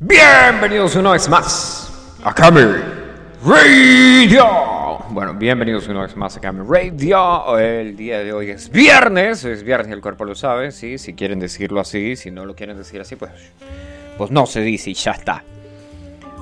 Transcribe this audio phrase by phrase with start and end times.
[0.00, 2.84] Bienvenidos una vez más a Camel
[3.44, 4.46] Radio.
[5.10, 7.58] Bueno, bienvenidos una vez más a Camel Radio.
[7.58, 10.98] El día de hoy es viernes, es viernes, el cuerpo lo sabe, ¿sí?
[10.98, 13.32] Si quieren decirlo así, si no lo quieren decir así, pues,
[14.16, 15.42] pues no se dice y ya está.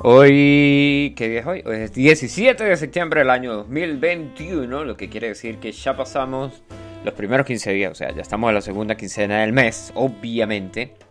[0.03, 1.63] Hoy, ¿qué día es hoy?
[1.65, 6.63] Hoy es 17 de septiembre del año 2021, lo que quiere decir que ya pasamos
[7.07, 11.06] los primeros 15 días, o sea, ya estamos en la segunda quincena del mes, obviamente.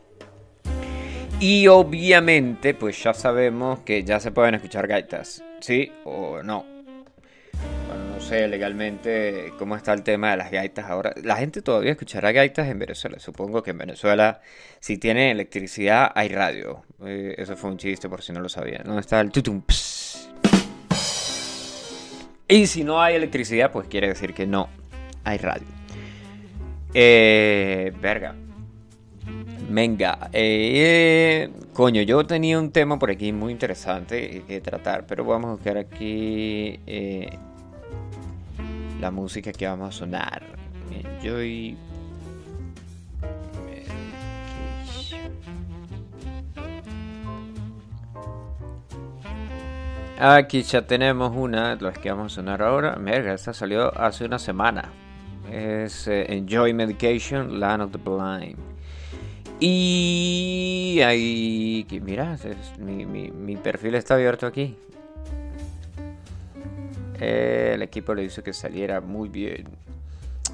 [1.48, 6.66] Y obviamente, pues ya sabemos que ya se pueden escuchar gaitas, ¿sí o no?
[7.88, 11.14] Bueno, no sé legalmente cómo está el tema de las gaitas ahora.
[11.22, 13.20] La gente todavía escuchará gaitas en Venezuela.
[13.20, 14.42] Supongo que en Venezuela,
[14.80, 16.84] si tiene electricidad, hay radio.
[17.06, 18.82] Eh, eso fue un chiste por si no lo sabían.
[18.84, 19.62] ¿Dónde está el tutum?
[22.48, 24.68] Y si no hay electricidad, pues quiere decir que no
[25.24, 25.68] hay radio.
[26.96, 28.34] Eh, verga.
[29.68, 35.50] Venga, eh, coño, yo tenía un tema por aquí muy interesante que tratar, pero vamos
[35.50, 37.30] a buscar aquí eh,
[39.02, 40.44] la música que vamos a sonar.
[40.92, 41.76] Enjoy.
[50.20, 52.96] Aquí ya tenemos una de las que vamos a sonar ahora.
[52.98, 54.92] Merga, esta salió hace una semana.
[55.52, 58.75] Es eh, Enjoy Medication, Land of the Blind.
[59.60, 62.38] Y ahí, mira,
[62.78, 64.78] mi, mi, perfil está abierto aquí.
[67.20, 69.66] el equipo le dice que saliera muy bien.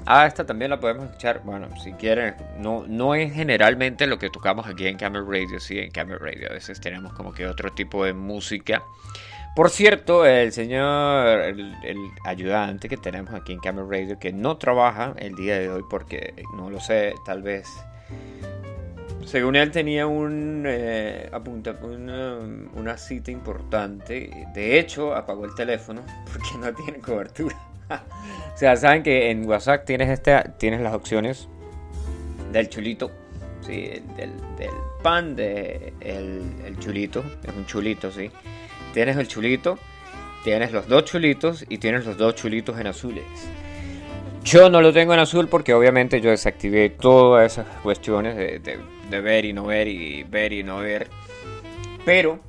[0.06, 1.42] Ah, esta también la podemos escuchar.
[1.44, 5.60] Bueno, si quieren, no, no es generalmente lo que tocamos aquí en Camel Radio.
[5.60, 8.82] Sí, en Camel Radio a veces tenemos como que otro tipo de música.
[9.54, 11.74] Por cierto, el señor, el,
[12.24, 16.34] ayudante que tenemos aquí en Camel Radio, que no trabaja el día de hoy porque
[16.56, 17.68] no lo sé, tal vez.
[19.24, 22.36] Según él tenía un eh, apunta, una,
[22.74, 24.46] una cita importante.
[24.54, 27.56] De hecho, apagó el teléfono porque no tiene cobertura.
[28.54, 31.48] o sea, saben que en WhatsApp tienes, este, tienes las opciones
[32.52, 33.10] del chulito.
[33.66, 34.32] Sí, del,
[35.02, 37.22] pan, de el chulito.
[37.44, 38.28] Es un chulito, sí
[38.92, 39.78] Tienes el chulito,
[40.44, 43.24] tienes los dos chulitos y tienes los dos chulitos en azules.
[44.44, 49.44] Yo no lo tengo en azul porque obviamente yo desactivé todas esas cuestiones de, ver
[49.44, 51.08] y no ver y ver y no ver.
[52.04, 52.40] Pero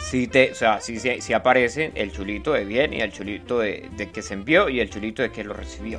[0.00, 4.22] si te, o sea, si, aparece el chulito de bien y el chulito de, que
[4.22, 5.98] se envió y el chulito de que lo recibió.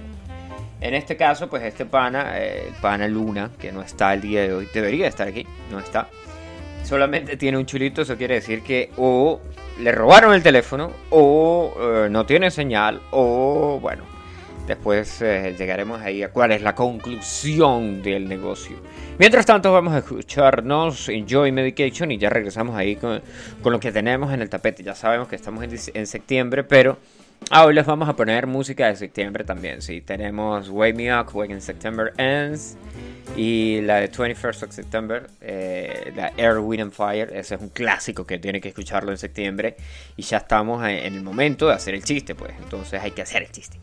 [0.79, 4.53] En este caso, pues este pana, el pana Luna, que no está el día de
[4.53, 6.09] hoy, debería estar aquí, no está
[6.83, 9.39] solamente tiene un chulito, eso quiere decir que o
[9.79, 14.03] le robaron el teléfono o eh, no tiene señal o bueno,
[14.67, 18.77] después eh, llegaremos ahí a cuál es la conclusión del negocio.
[19.19, 23.21] Mientras tanto vamos a escucharnos Enjoy Medication y ya regresamos ahí con,
[23.63, 24.83] lo que tenemos en el tapete.
[24.83, 26.97] Ya sabemos que estamos en, en septiembre, pero
[27.51, 29.81] hoy les vamos a poner música de septiembre también.
[29.81, 32.77] Sí, tenemos Wake Me Up When September Ends
[33.35, 37.29] y la de 21st of September, eh, la Air, Wind and Fire.
[37.33, 39.75] Ese es un clásico que tiene que escucharlo en septiembre.
[40.15, 42.53] Y ya estamos en el momento de hacer el chiste, pues.
[42.61, 43.77] Entonces hay que hacer el chiste.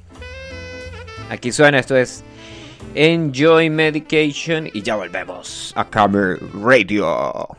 [1.30, 2.24] Aquí suena, esto es
[2.96, 7.56] Enjoy Medication y ya volvemos a Camera Radio.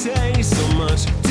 [0.00, 1.29] say so much.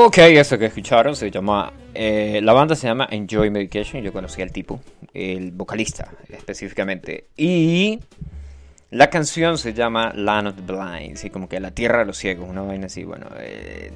[0.00, 1.72] Ok, eso que escucharon se llama.
[1.92, 4.00] Eh, la banda se llama Enjoy Medication.
[4.00, 4.78] Yo conocí al tipo,
[5.12, 7.26] el vocalista específicamente.
[7.36, 7.98] Y
[8.90, 12.16] la canción se llama Land of the Blind, sí, como que la tierra de los
[12.16, 13.02] ciegos, una vaina así.
[13.02, 13.90] Bueno, eh,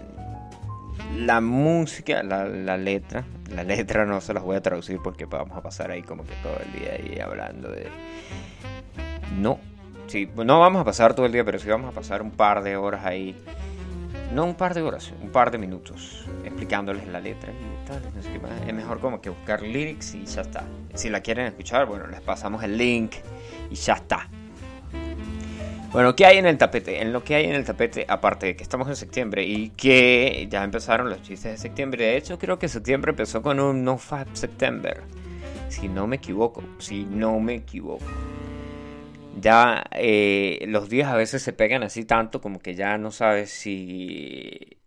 [1.19, 5.57] la música, la, la, letra, la letra no se las voy a traducir porque vamos
[5.57, 7.87] a pasar ahí como que todo el día ahí hablando de.
[9.39, 9.61] No,
[10.09, 12.65] sí, no vamos a pasar todo el día, pero sí vamos a pasar un par
[12.65, 13.37] de horas ahí
[14.33, 18.03] no un par de horas, un par de minutos explicándoles la letra y tal.
[18.67, 20.65] Es mejor como que buscar lyrics y ya está.
[20.95, 23.13] Si la quieren escuchar, bueno, les pasamos el link
[23.71, 24.29] y ya está.
[25.93, 27.03] Bueno, ¿qué hay en el tapete?
[27.03, 30.49] En lo que hay en el tapete, aparte de que estamos en septiembre y que
[30.51, 32.05] ya empezaron los chistes de septiembre.
[32.07, 35.03] De hecho, creo que septiembre empezó con un No Fab September.
[35.69, 38.07] Si no me equivoco, si no me equivoco
[39.41, 43.51] ya eh, los días a veces se pegan así tanto como que ya no sabes
[43.51, 44.79] si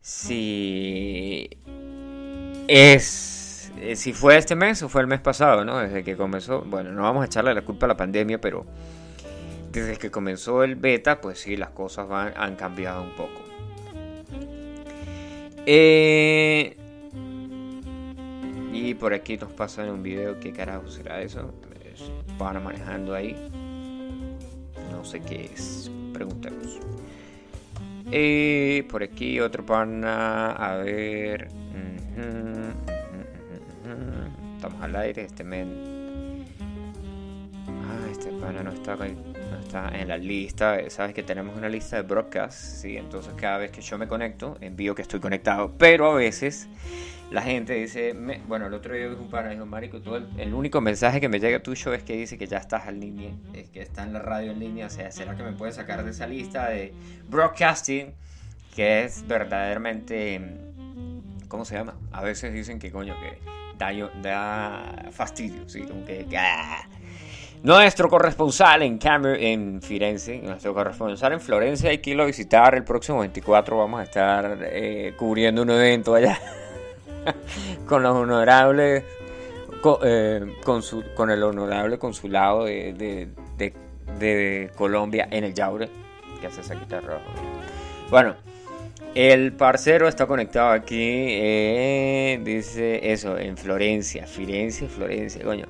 [0.00, 1.48] si
[2.68, 5.78] es eh, si fue este mes o fue el mes pasado, ¿no?
[5.78, 8.64] Desde que comenzó, bueno, no vamos a echarle la culpa a la pandemia, pero
[9.72, 13.42] desde que comenzó el beta, pues sí, las cosas van, han cambiado un poco.
[15.66, 16.76] Eh,
[18.72, 21.52] y por aquí nos pasan un video, ¿qué carajo será eso?
[22.38, 23.36] Van manejando ahí.
[24.90, 25.90] No sé qué es.
[26.12, 26.80] Preguntemos.
[28.10, 30.52] Y por aquí otro pana.
[30.52, 31.48] A ver.
[34.56, 35.22] Estamos al aire.
[35.22, 36.44] Este men.
[37.68, 40.78] Ah, este pana no está, no está en la lista.
[40.88, 42.58] Sabes que tenemos una lista de broadcast.
[42.58, 45.72] Sí, entonces cada vez que yo me conecto, envío que estoy conectado.
[45.78, 46.68] Pero a veces
[47.32, 48.14] la gente dice,
[48.46, 51.40] bueno, el otro día vi un pana dijo, Marico, todo el, único mensaje que me
[51.40, 54.18] llega tuyo es que dice que ya estás en línea, es que está en la
[54.18, 56.92] radio en línea, o sea, ¿será que me puedes sacar de esa lista de
[57.28, 58.14] broadcasting?
[58.74, 60.40] Que es verdaderamente,
[61.48, 61.94] ¿cómo se llama?
[62.10, 63.38] A veces dicen que coño, que
[63.78, 65.82] da, da fastidio, ¿sí?
[65.82, 66.86] Como que, ah.
[67.62, 72.82] Nuestro corresponsal en, en Firenze, nuestro corresponsal en Florencia, hay que irlo a visitar el
[72.82, 73.76] próximo 24.
[73.78, 76.40] Vamos a estar eh, cubriendo un evento allá.
[77.86, 79.04] con los honorables
[80.04, 80.54] eh,
[81.14, 83.28] con, el honorable consulado de,
[84.76, 85.88] Colombia en el Yaure
[86.40, 87.18] que hace esa guitarra
[88.10, 88.34] bueno
[89.14, 95.66] el parcero está conectado aquí eh, dice eso en Florencia Firenze Florencia coño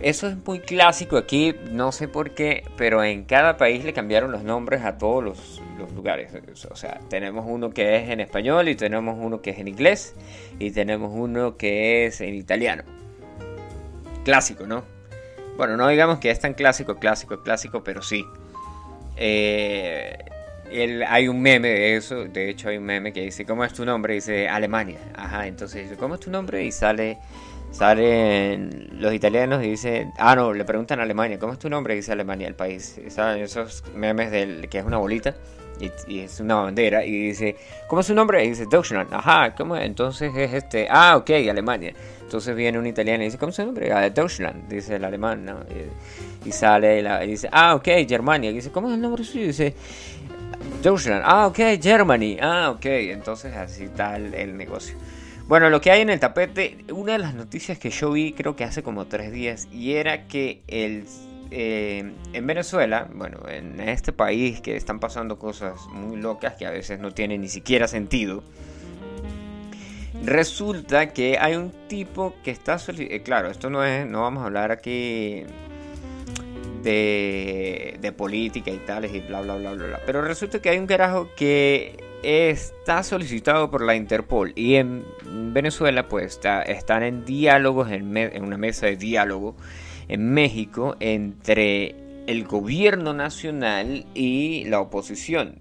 [0.00, 4.32] eso es muy clásico aquí, no sé por qué, pero en cada país le cambiaron
[4.32, 5.62] los nombres a todos los,
[5.94, 6.32] lugares.
[6.70, 10.14] O sea, tenemos uno que es en español y tenemos uno que es en inglés
[10.58, 12.84] y tenemos uno que es en italiano.
[14.24, 14.84] Clásico, ¿no?
[15.56, 18.24] Bueno, no digamos que es tan clásico, clásico, clásico, pero sí.
[19.16, 20.18] Eh,
[21.06, 23.84] hay un meme de eso, de hecho hay un meme que dice, ¿cómo es tu
[23.84, 24.14] nombre?
[24.14, 24.98] dice Alemania.
[25.14, 26.64] Ajá, entonces dice, ¿cómo es tu nombre?
[26.64, 27.18] Y sale
[27.74, 31.94] salen los italianos y dicen, ah, no, le preguntan a Alemania, ¿cómo es tu nombre?
[31.94, 33.00] Y dice Alemania, el país.
[33.08, 35.34] ¿Saben esos memes del que es una bolita
[36.06, 37.04] y, es una bandera?
[37.04, 37.56] Y dice,
[37.88, 38.44] ¿cómo es su nombre?
[38.44, 39.84] Y dice Deutschland, ajá, ¿cómo es?
[39.84, 41.92] Entonces es este, ah, ok, Alemania.
[42.22, 43.92] Entonces viene un italiano y dice, ¿cómo es su nombre?
[43.92, 45.58] Ah, Deutschland, dice el alemán, ¿no?
[46.44, 48.50] Y, sale y dice, ah, ok, Germania.
[48.50, 49.44] Y dice, ¿cómo es el nombre suyo?
[49.44, 49.74] Y dice,
[50.80, 52.84] Deutschland, ah, ok, Germany, ah, ok.
[52.84, 54.96] Entonces así tal el negocio.
[55.46, 58.56] Bueno, lo que hay en el tapete, una de las noticias que yo vi creo
[58.56, 61.04] que hace como tres días, y era que el,
[61.50, 66.70] eh, en Venezuela, bueno, en este país que están pasando cosas muy locas que a
[66.70, 68.42] veces no tienen ni siquiera sentido,
[70.24, 72.78] resulta que hay un tipo que está...
[72.96, 75.44] Eh, claro, esto no es, no vamos a hablar aquí
[76.82, 80.00] de, de política y tales y bla, bla, bla, bla, bla.
[80.06, 85.04] Pero resulta que hay un carajo que está solicitado por la Interpol y en
[85.52, 89.56] Venezuela pues están en diálogos, en, en una mesa de diálogo
[90.08, 91.94] en México entre
[92.26, 95.60] el gobierno nacional y la oposición.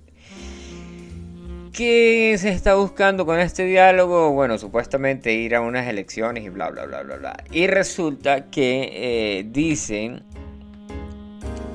[1.73, 4.31] ¿Qué se está buscando con este diálogo?
[4.31, 7.43] Bueno, supuestamente ir a unas elecciones y bla, bla, bla, bla, bla.
[7.51, 8.91] Y resulta que
[9.39, 10.21] eh, dicen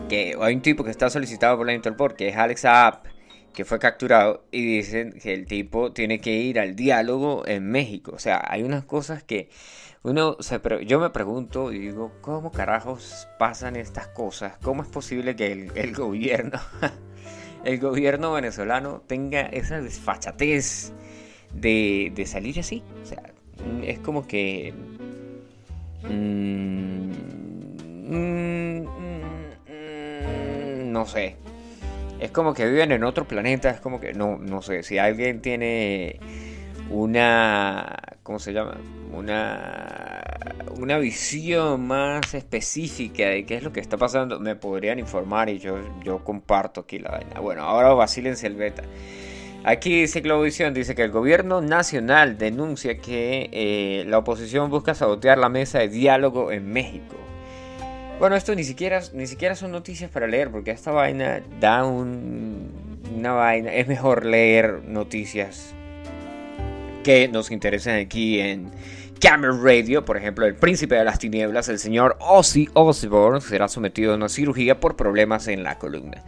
[0.09, 3.07] que hay un tipo que está solicitado por la Interpol, que es Alex App,
[3.55, 8.13] que fue capturado, y dicen que el tipo tiene que ir al diálogo en México.
[8.15, 9.49] O sea, hay unas cosas que
[10.03, 14.55] uno se yo me pregunto y digo, ¿cómo carajos pasan estas cosas?
[14.63, 16.61] ¿Cómo es posible que el, gobierno
[17.65, 20.93] el gobierno venezolano tenga esa desfachatez
[21.53, 22.83] de, de salir así.
[23.03, 23.23] O sea,
[23.83, 24.73] es como que...
[26.05, 27.13] Mm,
[28.09, 28.83] mm,
[29.67, 31.37] mm, no sé.
[32.21, 33.71] Es como que viven en otro planeta.
[33.71, 34.83] Es como que no, no sé.
[34.83, 36.19] Si alguien tiene
[36.91, 37.97] una.
[38.23, 38.77] ¿Cómo se llama?
[39.13, 40.23] Una.
[40.79, 45.59] Una visión más específica de qué es lo que está pasando, me podrían informar y
[45.59, 47.41] yo, yo comparto aquí la vaina.
[47.41, 48.85] Bueno, ahora vacílense el beta.
[49.65, 55.37] Aquí dice Globovisión, dice que el gobierno nacional denuncia que eh, la oposición busca sabotear
[55.37, 57.17] la mesa de diálogo en México.
[58.19, 62.99] Bueno, esto ni siquiera, ni siquiera son noticias para leer, porque esta vaina da un,
[63.17, 63.73] una vaina.
[63.73, 65.73] Es mejor leer noticias
[67.05, 68.73] que nos interesan aquí en
[69.21, 70.05] Camera Radio.
[70.05, 74.29] Por ejemplo, el príncipe de las tinieblas, el señor Ozzy Osbourne, será sometido a una
[74.29, 76.25] cirugía por problemas en la columna.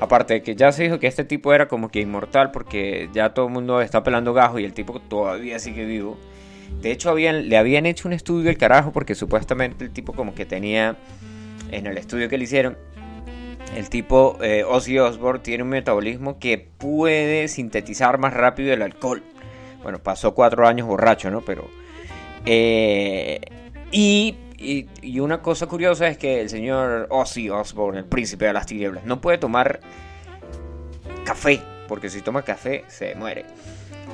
[0.00, 3.34] Aparte de que ya se dijo que este tipo era como que inmortal porque ya
[3.34, 6.18] todo el mundo está pelando gajo y el tipo todavía sigue vivo.
[6.80, 10.46] De hecho, le habían hecho un estudio del carajo porque supuestamente el tipo como que
[10.46, 10.96] tenía
[11.70, 12.76] en el estudio que le hicieron
[13.74, 19.22] el tipo eh, Ozzy Osbourne tiene un metabolismo que puede sintetizar más rápido el alcohol.
[19.82, 21.40] Bueno, pasó cuatro años borracho, ¿no?
[21.40, 21.68] Pero...
[22.46, 23.40] Eh,
[23.90, 28.66] y, y, una cosa curiosa es que el señor Ozzy Osbourne, el príncipe de las
[28.66, 29.80] tinieblas, no puede tomar
[31.24, 33.44] café, porque si toma café se muere.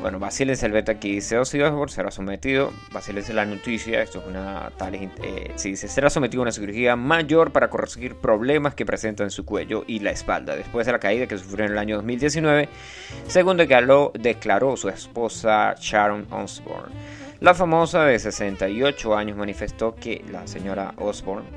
[0.00, 4.70] Bueno, vacílense el aquí dice Ozzy Osbourne será sometido, vacílense la noticia, esto es una
[4.78, 9.44] tal, eh, será sometido a una cirugía mayor para corregir problemas que presenta en su
[9.44, 12.68] cuello y la espalda, después de la caída que sufrió en el año 2019,
[13.26, 16.94] según declaró, declaró su esposa Sharon Osbourne.
[17.40, 21.48] La famosa de 68 años manifestó que la señora Osbourne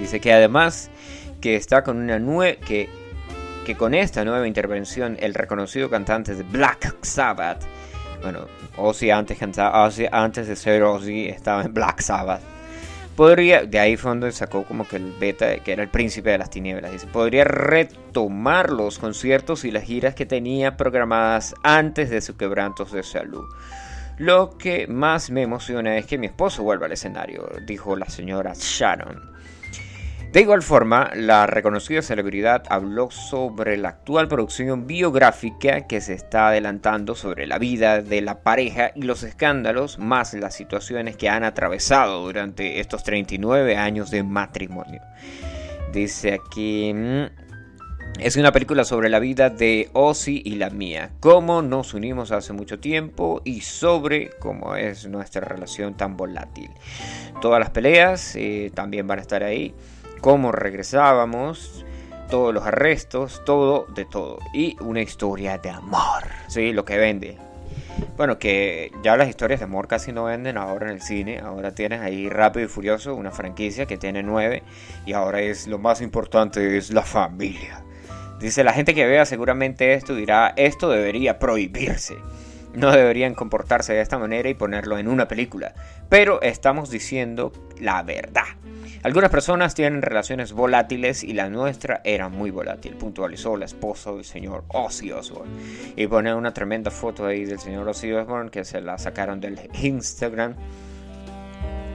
[0.00, 0.90] dice que además
[1.40, 2.88] que está con una nueva que
[3.68, 7.66] que con esta nueva intervención el reconocido cantante de Black Sabbath,
[8.22, 8.46] bueno,
[8.78, 9.38] Ozzy antes,
[10.10, 12.40] antes de ser Ozzy estaba en Black Sabbath,
[13.14, 16.48] podría, de ahí fondo sacó como que el beta, que era el príncipe de las
[16.48, 22.38] tinieblas, dice, podría retomar los conciertos y las giras que tenía programadas antes de su
[22.38, 23.44] quebrantos de salud.
[24.16, 28.54] Lo que más me emociona es que mi esposo vuelva al escenario, dijo la señora
[28.56, 29.36] Sharon.
[30.32, 36.48] De igual forma, la reconocida celebridad habló sobre la actual producción biográfica que se está
[36.48, 41.44] adelantando sobre la vida de la pareja y los escándalos, más las situaciones que han
[41.44, 45.00] atravesado durante estos 39 años de matrimonio.
[45.92, 46.92] Dice aquí...
[46.94, 47.48] Mm,
[48.18, 52.52] es una película sobre la vida de Ozzy y la mía, cómo nos unimos hace
[52.52, 56.68] mucho tiempo y sobre cómo es nuestra relación tan volátil.
[57.40, 59.72] Todas las peleas eh, también van a estar ahí
[60.20, 61.84] cómo regresábamos,
[62.28, 64.38] todos los arrestos, todo de todo.
[64.52, 66.72] Y una historia de amor, ¿sí?
[66.72, 67.38] Lo que vende.
[68.16, 71.40] Bueno, que ya las historias de amor casi no venden ahora en el cine.
[71.40, 74.62] Ahora tienes ahí Rápido y Furioso, una franquicia que tiene nueve.
[75.06, 77.82] Y ahora es lo más importante, es la familia.
[78.40, 82.16] Dice, la gente que vea seguramente esto dirá, esto debería prohibirse.
[82.74, 85.74] No deberían comportarse de esta manera y ponerlo en una película.
[86.08, 88.44] Pero estamos diciendo la verdad.
[89.04, 94.24] Algunas personas tienen relaciones volátiles y la nuestra era muy volátil, puntualizó la esposa del
[94.24, 95.52] señor Ozzy Osbourne.
[95.94, 99.58] Y pone una tremenda foto ahí del señor Ozzy Osbourne que se la sacaron del
[99.80, 100.54] Instagram.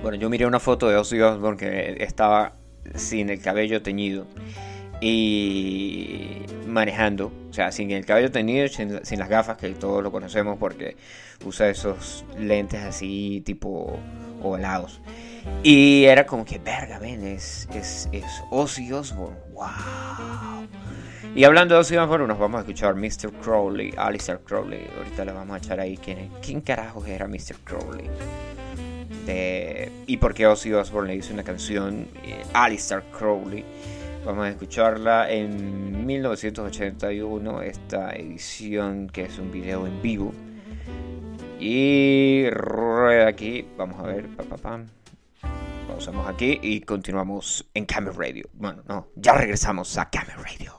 [0.01, 2.53] Bueno, yo miré una foto de Ozzy Osbourne que estaba
[2.95, 4.25] sin el cabello teñido
[5.05, 10.57] y manejando, o sea, sin el cabello teñido, sin, las gafas, que todos lo conocemos
[10.57, 10.95] porque
[11.45, 13.99] usa esos lentes así tipo
[14.41, 15.01] ovalados.
[15.61, 19.35] Y era como que, verga, ven, es, es, es Ozzy Osbourne.
[19.51, 20.69] ¡Wow!
[21.35, 23.33] Y hablando de Ozzy Osbourne, nos vamos a escuchar Mr.
[23.41, 24.87] Crowley, Alistair Crowley.
[24.97, 27.57] Ahorita le vamos a echar ahí quién, quién carajos era Mr.
[27.65, 28.09] Crowley.
[30.07, 33.65] Y por qué Ozzy Osbourne le hizo una canción, eh, Alistair Crowley.
[34.25, 40.31] Vamos a escucharla en 1981, esta edición que es un video en vivo.
[41.59, 44.81] Y rueda aquí, vamos a ver, pa, pa.
[45.87, 48.49] Pausamos aquí y continuamos en Camera Radio.
[48.53, 50.73] Bueno, no, ya regresamos a Camera Radio.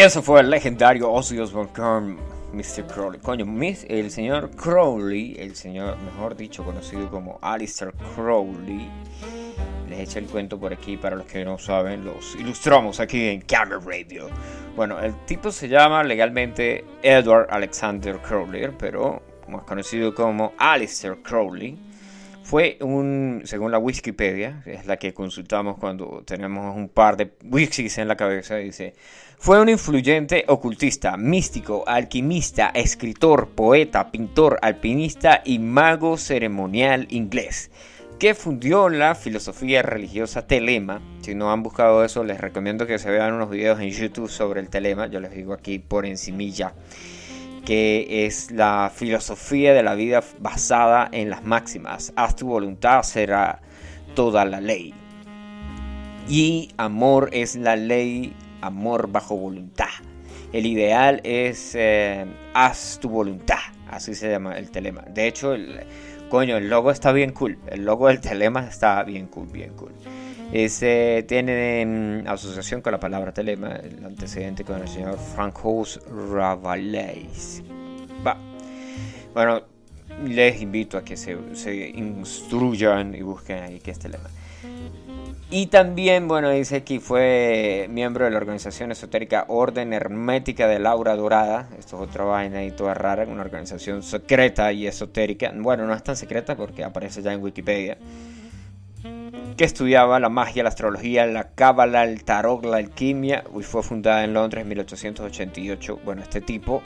[0.00, 2.16] Eso fue el legendario Ozzy Osbourne con
[2.54, 2.86] Mr.
[2.86, 3.20] Crowley.
[3.20, 3.44] Coño,
[3.86, 8.88] el señor Crowley, el señor, mejor dicho, conocido como Alistair Crowley.
[9.90, 13.42] Les eché el cuento por aquí para los que no saben, los ilustramos aquí en
[13.42, 14.30] Camera Radio.
[14.74, 21.76] Bueno, el tipo se llama legalmente Edward Alexander Crowley, pero más conocido como Alistair Crowley.
[22.50, 27.98] Fue un, según la Wikipedia, es la que consultamos cuando tenemos un par de wikis
[27.98, 28.92] en la cabeza, dice,
[29.38, 37.70] fue un influyente ocultista, místico, alquimista, escritor, poeta, pintor, alpinista y mago ceremonial inglés,
[38.18, 41.00] que fundió la filosofía religiosa telema.
[41.20, 44.58] Si no han buscado eso, les recomiendo que se vean unos videos en YouTube sobre
[44.58, 46.74] el telema, yo les digo aquí por encimilla
[47.70, 52.12] que es la filosofía de la vida basada en las máximas.
[52.16, 53.60] Haz tu voluntad será
[54.16, 54.92] toda la ley.
[56.28, 59.86] Y amor es la ley, amor bajo voluntad.
[60.52, 65.02] El ideal es eh, haz tu voluntad, así se llama el telema.
[65.02, 65.78] De hecho, el,
[66.28, 67.56] coño, el logo está bien cool.
[67.68, 69.92] El logo del telema está bien cool, bien cool.
[70.52, 77.62] Ese tiene mm, asociación con la palabra telema, el antecedente con el señor Francois Rabelais.
[78.26, 78.36] Va.
[79.32, 79.62] Bueno,
[80.24, 81.38] les invito a que se,
[81.94, 84.28] instruyan y busquen ahí qué es telema.
[85.52, 91.14] Y también, bueno, dice que fue miembro de la organización esotérica Orden Hermética de Laura
[91.14, 91.68] Dorada.
[91.78, 95.52] Esto es otra vaina y toda rara, una organización secreta y esotérica.
[95.54, 97.98] Bueno, no es tan secreta porque aparece ya en Wikipedia
[99.60, 104.24] que estudiaba la magia, la astrología, la cábala, el tarot, la alquimia y fue fundada
[104.24, 106.00] en Londres en 1888.
[106.02, 106.82] Bueno, este tipo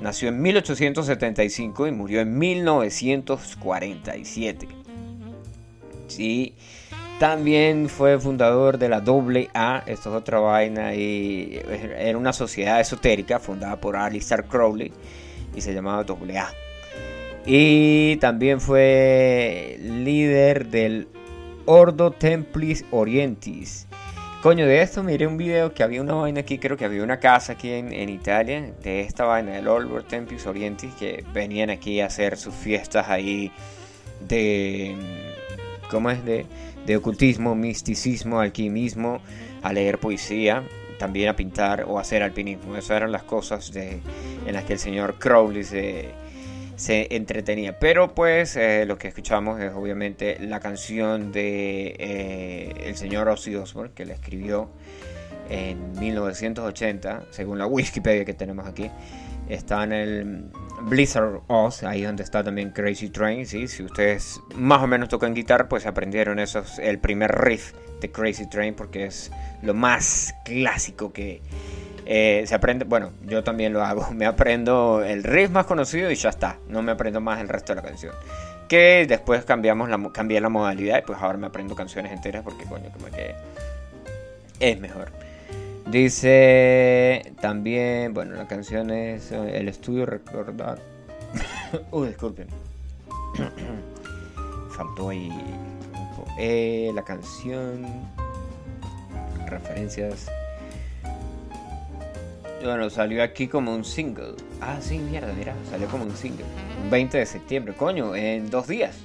[0.00, 4.66] nació en 1875 y murió en 1947.
[6.08, 6.56] Sí,
[7.20, 13.76] también fue fundador de la AA, esto es otra vaina, era una sociedad esotérica fundada
[13.76, 14.92] por Alistair Crowley
[15.54, 16.52] y se llamaba AA.
[17.46, 21.06] Y también fue líder del
[21.66, 23.86] Ordo Templis Orientis.
[24.42, 27.18] Coño, de esto miré un video que había una vaina aquí, creo que había una
[27.18, 32.06] casa aquí en, Italia, de esta vaina del Ordo Templis Orientis, que venían aquí a
[32.06, 33.50] hacer sus fiestas ahí
[34.28, 34.94] de...
[35.90, 36.24] ¿Cómo es?
[36.24, 36.46] De,
[36.86, 39.20] de ocultismo, misticismo, alquimismo,
[39.62, 40.62] a leer poesía,
[40.98, 42.76] también a pintar o hacer alpinismo.
[42.76, 44.00] Esas eran las cosas de,
[44.46, 46.10] en las que el señor Crowley se
[46.76, 47.78] se entretenía.
[47.78, 53.54] Pero pues eh, lo que escuchamos es obviamente la canción de eh, el señor Ozzy
[53.56, 54.70] Osbourne que la escribió
[55.48, 58.90] en 1980, según la Wikipedia que tenemos aquí.
[59.48, 60.50] Está en el
[60.82, 63.46] Blizzard Oz, ahí donde está también Crazy Train.
[63.46, 63.68] ¿sí?
[63.68, 68.48] Si ustedes más o menos tocan guitarra, pues aprendieron esos, el primer riff de Crazy
[68.50, 69.30] Train porque es
[69.62, 71.42] lo más clásico que,
[72.06, 76.14] eh, se aprende, bueno, yo también lo hago, me aprendo el riff más conocido y
[76.14, 78.14] ya está, no me aprendo más el resto de la canción.
[78.68, 82.64] Que después cambiamos la, cambié la modalidad y pues ahora me aprendo canciones enteras porque
[82.64, 83.34] coño, como que
[84.60, 85.10] es mejor.
[85.86, 90.80] Dice también, bueno, la canción es eh, el estudio recordar.
[91.92, 92.48] Uy, disculpen.
[94.76, 95.30] Faltó ahí
[96.38, 97.86] eh, la canción.
[99.46, 100.28] Referencias.
[102.66, 104.34] Bueno, salió aquí como un single.
[104.60, 106.44] Ah, sí, mierda, mira, salió como un single.
[106.90, 109.04] 20 de septiembre, coño, en dos días.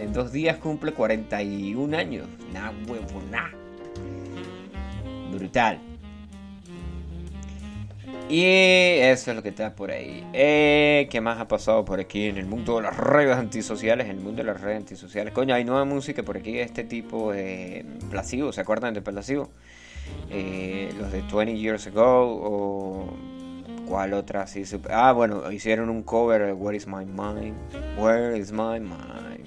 [0.00, 2.26] En dos días cumple 41 años.
[2.52, 3.50] Nah, huevo, nah.
[5.30, 5.78] Brutal.
[8.28, 10.26] Y eso es lo que está por ahí.
[10.32, 14.06] Eh, ¿Qué más ha pasado por aquí en el mundo de las redes antisociales?
[14.06, 15.32] En el mundo de las redes antisociales.
[15.32, 18.52] Coño, hay nueva música por aquí este tipo de Placebo.
[18.52, 19.48] ¿Se acuerdan de Placebo?
[20.30, 23.08] Eh, los de 20 Years Ago o
[23.88, 27.56] cuál otra así ah bueno hicieron un cover de Where is my mind
[27.98, 29.46] Where is my mind.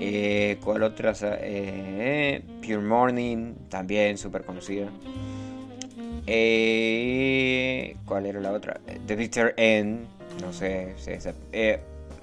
[0.00, 4.88] Eh, cuál otra eh, Pure Morning también súper conocida.
[8.04, 10.06] Cuál era la otra The Bitter End
[10.40, 10.94] no sé,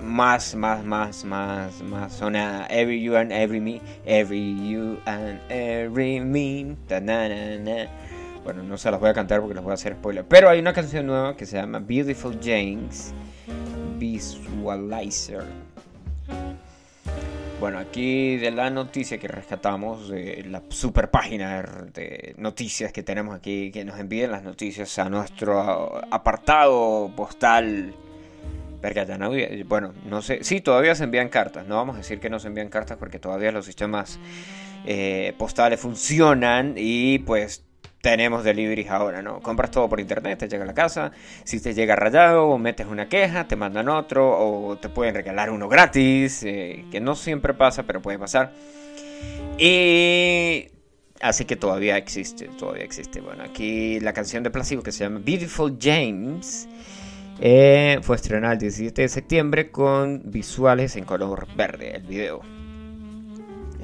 [0.05, 6.19] más, más, más, más, más zona Every You and Every Me, Every You and Every
[6.19, 6.75] Me.
[8.43, 10.23] Bueno, no se las voy a cantar porque les voy a hacer spoiler.
[10.25, 13.13] Pero hay una canción nueva que se llama Beautiful James
[13.97, 15.43] Visualizer.
[17.59, 21.63] Bueno, aquí de la noticia que rescatamos, de la super página
[21.93, 27.95] de noticias que tenemos aquí, que nos envíen las noticias a nuestro apartado postal
[29.65, 32.47] bueno, no sé, sí, todavía se envían cartas, no vamos a decir que no se
[32.47, 34.19] envían cartas porque todavía los sistemas
[34.85, 37.63] eh, postales funcionan y pues
[38.05, 39.39] tenemos deliveries ahora, ¿no?
[39.39, 41.11] Compras todo por internet, te llega a la casa,
[41.43, 45.67] si te llega rayado, metes una queja, te mandan otro, o te pueden regalar uno
[45.67, 48.53] gratis, eh, que no siempre pasa, pero puede pasar.
[49.57, 50.67] Y
[51.19, 53.21] así que todavía existe, todavía existe.
[53.21, 56.69] Bueno, aquí la canción de Placebo que se llama Beautiful James.
[57.39, 62.41] Eh, fue estrenada el 17 de septiembre con visuales en color verde, el video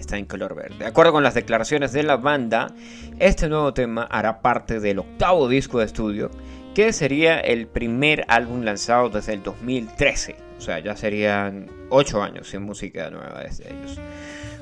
[0.02, 0.76] está en color verde.
[0.80, 2.74] De acuerdo con las declaraciones de la banda,
[3.20, 6.30] este nuevo tema hará parte del octavo disco de estudio,
[6.76, 10.36] que sería el primer álbum lanzado desde el 2013.
[10.58, 14.00] O sea, ya serían 8 años sin música nueva desde ellos.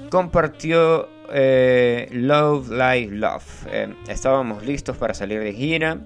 [0.09, 3.67] Compartió eh, Love Live Love.
[3.71, 5.99] Eh, estábamos listos para salir de gira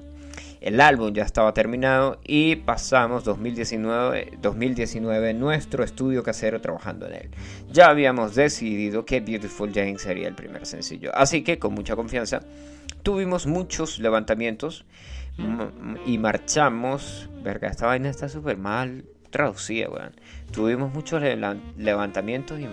[0.64, 7.30] el álbum ya estaba terminado y pasamos 2019, 2019 nuestro estudio casero trabajando en él.
[7.72, 12.40] Ya habíamos decidido que Beautiful Jane sería el primer sencillo, así que con mucha confianza
[13.04, 14.86] tuvimos muchos levantamientos
[16.06, 17.30] y marchamos.
[17.44, 20.16] Verga, esta vaina está súper mal traducida, weón.
[20.52, 21.22] Tuvimos muchos
[21.78, 22.68] levantamientos y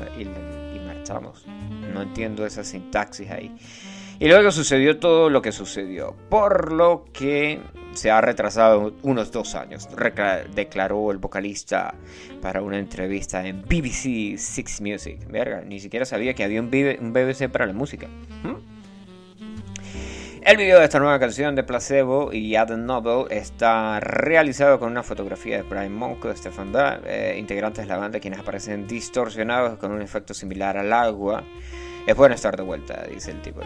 [0.79, 1.45] marchamos.
[1.93, 3.57] No entiendo esa sintaxis ahí.
[4.21, 7.59] Y luego sucedió todo lo que sucedió, por lo que
[8.01, 9.87] se ha retrasado unos dos años,
[10.55, 11.93] declaró el vocalista
[12.41, 15.19] para una entrevista en BBC Six Music.
[15.29, 18.07] Verga, ni siquiera sabía que había un, BBC para la música.
[18.43, 18.55] ¿Mm?
[20.41, 25.03] El video de esta nueva canción de Placebo y Adam Noble está realizado con una
[25.03, 29.79] fotografía de Brian Monk de Stefan Bell, eh, integrantes de la banda quienes aparecen distorsionados
[29.79, 31.45] con un efecto similar al agua.
[32.07, 33.61] Es bueno estar de vuelta, dice el tipo.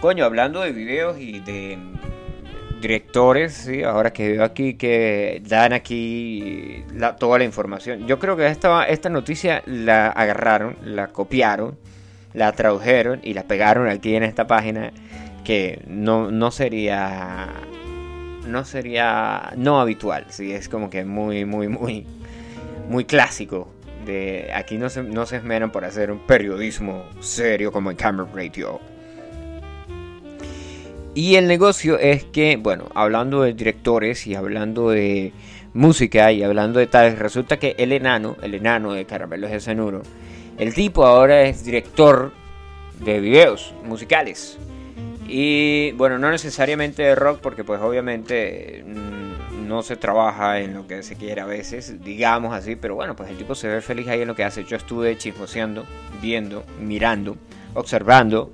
[0.00, 1.78] Coño, hablando de videos y de
[2.84, 3.82] directores, ¿sí?
[3.82, 6.84] ahora que veo aquí que dan aquí
[7.18, 8.06] toda la información.
[8.06, 11.78] Yo creo que esta, esta noticia la agarraron, la copiaron,
[12.34, 14.92] la tradujeron y la pegaron aquí en esta página
[15.44, 17.48] que no, no sería
[18.46, 20.52] no sería no habitual, ¿sí?
[20.52, 22.06] es como que muy muy muy
[22.90, 23.72] muy clásico.
[24.04, 28.28] De, aquí no se, no se esmeran por hacer un periodismo serio como en Camera
[28.34, 28.78] Radio.
[31.14, 35.32] Y el negocio es que, bueno, hablando de directores y hablando de
[35.72, 40.02] música y hablando de tales, resulta que el enano, el enano de Caramelos de Cenuro,
[40.58, 42.32] el tipo ahora es director
[42.98, 44.58] de videos musicales.
[45.28, 50.86] Y bueno, no necesariamente de rock, porque pues obviamente mm, no se trabaja en lo
[50.88, 54.08] que se quiere a veces, digamos así, pero bueno, pues el tipo se ve feliz
[54.08, 54.64] ahí en lo que hace.
[54.64, 55.86] Yo estuve chismoseando,
[56.20, 57.36] viendo, mirando,
[57.74, 58.50] observando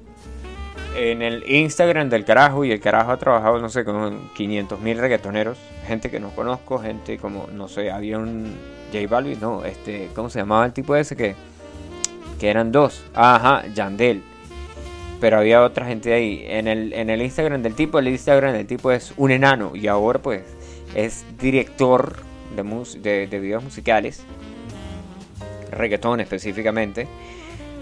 [0.97, 4.99] en el Instagram del carajo y el carajo ha trabajado, no sé, con 500 mil
[4.99, 8.55] reggaetoneros, gente que no conozco, gente como, no sé, había un
[8.93, 11.35] J Balvin, no, este, ¿cómo se llamaba el tipo ese que,
[12.39, 13.05] que eran dos?
[13.15, 14.23] Ajá, Yandel.
[15.21, 16.45] Pero había otra gente ahí.
[16.47, 19.87] En el, en el Instagram del tipo, el Instagram del tipo es un enano y
[19.87, 20.43] ahora pues
[20.95, 22.17] es director
[22.57, 24.25] de, de, de videos musicales,
[25.71, 27.07] reggaetón específicamente.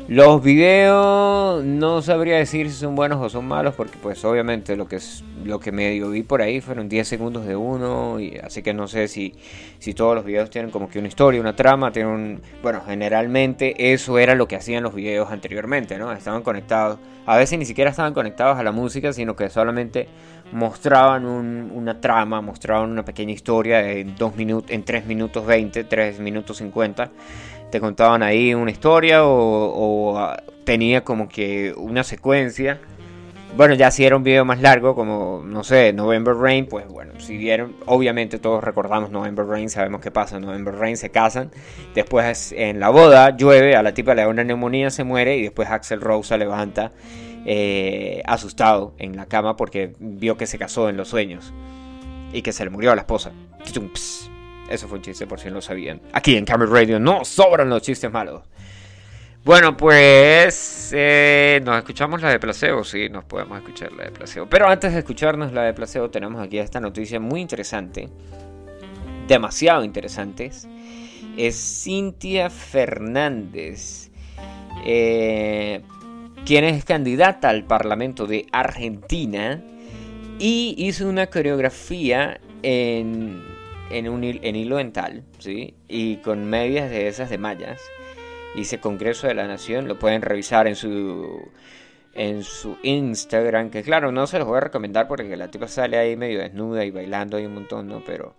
[0.09, 4.89] Los videos no sabría decir si son buenos o son malos porque pues obviamente lo
[4.89, 8.63] que es lo que medio vi por ahí fueron 10 segundos de uno y así
[8.63, 9.35] que no sé si,
[9.79, 13.93] si todos los videos tienen como que una historia, una trama, tienen un, bueno, generalmente
[13.93, 16.11] eso era lo que hacían los videos anteriormente, ¿no?
[16.11, 20.09] Estaban conectados, a veces ni siquiera estaban conectados a la música, sino que solamente
[20.53, 26.21] mostraban una trama, mostraban una pequeña historia en dos minutos, en 3 minutos 20, 3
[26.21, 27.11] minutos 50
[27.71, 32.81] te contaban ahí una historia o, ah, tenía como que una secuencia.
[33.57, 37.15] Bueno, ya si era un video más largo, como, no sé, November Rain, pues bueno,
[37.19, 41.51] si vieron, obviamente todos recordamos November Rain, sabemos qué pasa, November Rain se casan,
[41.95, 45.43] después en la boda llueve, a la tipa le da una neumonía, se muere y
[45.43, 46.93] después Axel Rose se levanta
[47.47, 51.55] eh, asustado en la cama porque vio que se casó en los sueños
[52.33, 53.33] y que se le murió a la esposa.
[54.69, 56.01] Eso fue un chiste por si no lo sabían.
[56.13, 58.43] Aquí en Camera Radio no sobran los chistes malos.
[59.45, 64.47] Bueno, pues eh, nos escuchamos la de placebo, sí, nos podemos escuchar la de placebo.
[64.47, 68.11] Pero antes de escucharnos la de placebo, tenemos aquí esta noticia muy interesante,
[69.27, 70.51] demasiado interesante.
[71.39, 74.11] Es Cintia Fernández,
[74.85, 75.81] eh,
[76.45, 79.63] quien es candidata al Parlamento de Argentina
[80.39, 83.58] y hizo una coreografía en
[83.91, 85.75] en, un, en hilo dental, ¿sí?
[85.89, 87.81] Y con medias de esas de mallas.
[88.55, 91.51] Dice Congreso de la Nación, lo pueden revisar en su
[92.15, 95.99] en su Instagram, que claro, no se los voy a recomendar porque la tipa sale
[95.99, 98.03] ahí medio desnuda y bailando ahí un montón, ¿no?
[98.05, 98.35] Pero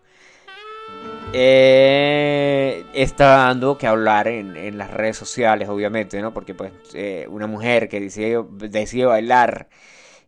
[1.32, 6.34] eh, está dando que hablar en, las redes sociales, obviamente, ¿no?
[6.34, 9.70] Porque pues eh, una mujer que decide, decide bailar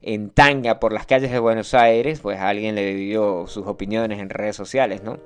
[0.01, 4.29] en tanga por las calles de Buenos Aires, pues alguien le dio sus opiniones en
[4.29, 5.19] redes sociales, ¿no?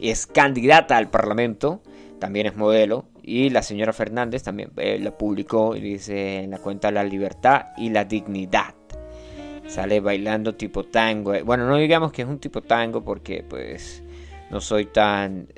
[0.00, 1.80] Es candidata al Parlamento,
[2.18, 6.58] también es modelo, y la señora Fernández también eh, la publicó y dice en la
[6.58, 8.74] cuenta La Libertad y la Dignidad.
[9.66, 11.32] Sale bailando tipo tango.
[11.42, 14.02] Bueno, no digamos que es un tipo tango porque pues
[14.50, 15.48] no soy tan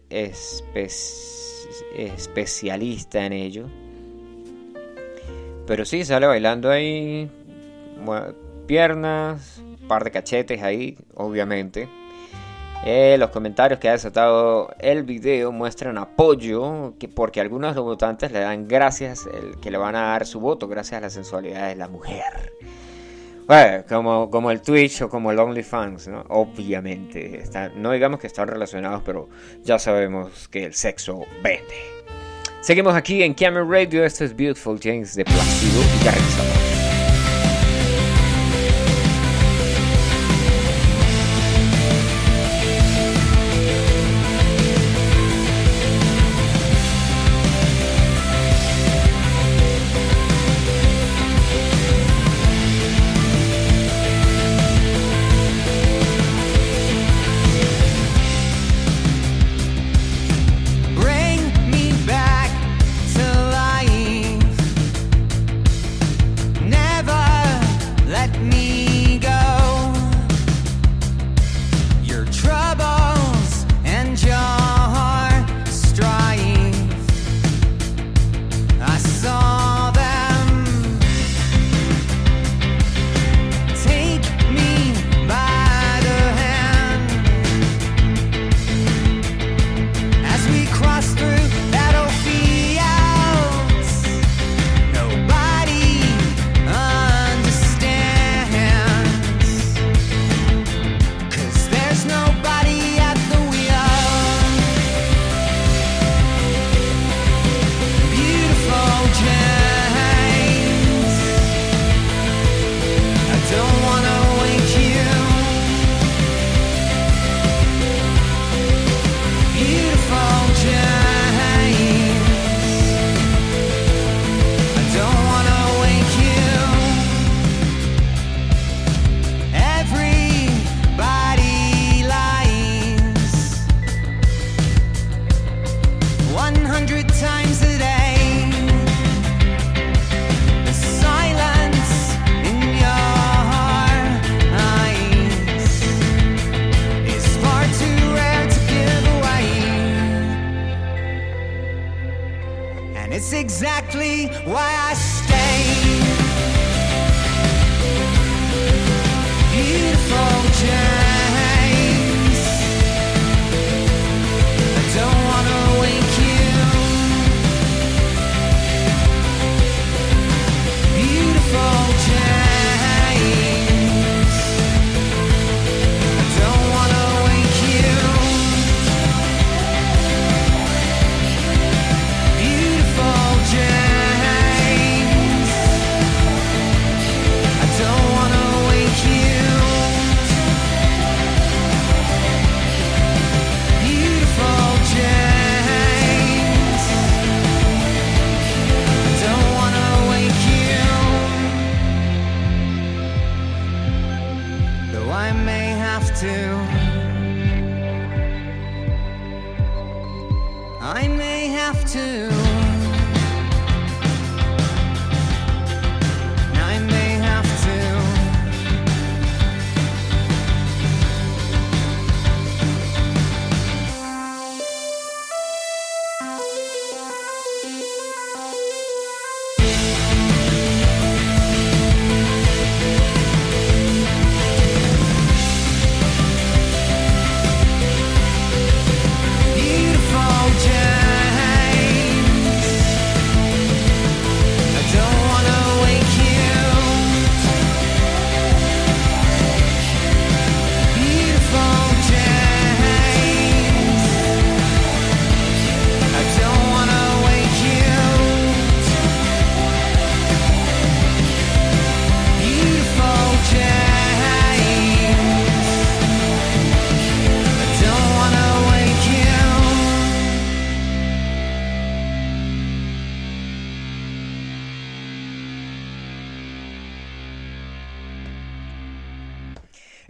[1.97, 3.67] especialista en ello.
[5.67, 7.29] Pero sí, sale bailando ahí.
[8.67, 11.89] Piernas, par de cachetes ahí, obviamente.
[12.85, 17.85] Eh, los comentarios que ha desatado el video muestran apoyo que porque algunos de los
[17.85, 21.11] votantes le dan gracias, el, que le van a dar su voto gracias a la
[21.11, 22.53] sensualidad de la mujer.
[23.89, 26.11] Como, como el Twitch o como el OnlyFans.
[26.29, 27.45] Obviamente.
[27.77, 29.29] no digamos que están relacionados, pero
[29.63, 31.75] ya sabemos que el sexo vende.
[32.61, 34.05] Seguimos aquí en Camera Radio.
[34.05, 36.76] Esto es Beautiful James de Placido y ya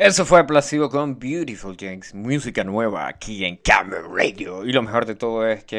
[0.06, 4.64] Eso fue Placebo con Beautiful Jinx, música nueva aquí en Camera Radio.
[4.64, 5.78] Y lo mejor de todo es que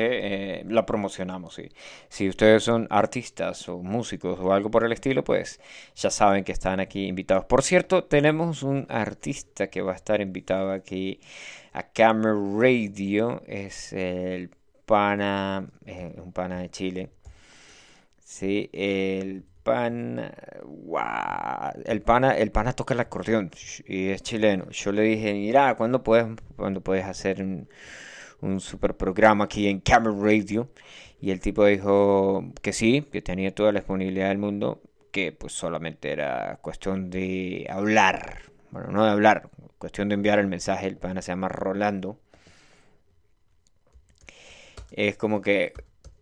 [0.59, 1.55] eh, la promocionamos.
[1.55, 1.69] ¿sí?
[2.09, 5.61] Si ustedes son artistas o músicos o algo por el estilo, pues
[5.95, 7.45] ya saben que están aquí invitados.
[7.45, 11.21] Por cierto, tenemos un artista que va a estar invitado aquí
[11.71, 13.41] a Camera Radio.
[13.47, 14.49] Es el
[14.85, 17.11] pana, eh, un pana de Chile.
[18.25, 19.45] Sí, el
[21.85, 23.51] el pana, el pana toca el acordeón
[23.85, 24.69] y es chileno.
[24.71, 27.69] Yo le dije, mira, ¿cuándo puedes, cuando puedes hacer un,
[28.41, 30.69] un super programa aquí en Camera Radio?
[31.19, 35.53] Y el tipo dijo que sí, que tenía toda la disponibilidad del mundo, que pues
[35.53, 38.41] solamente era cuestión de hablar.
[38.71, 39.49] Bueno, no de hablar,
[39.79, 40.87] cuestión de enviar el mensaje.
[40.87, 42.19] El pana se llama Rolando.
[44.91, 45.73] Es como que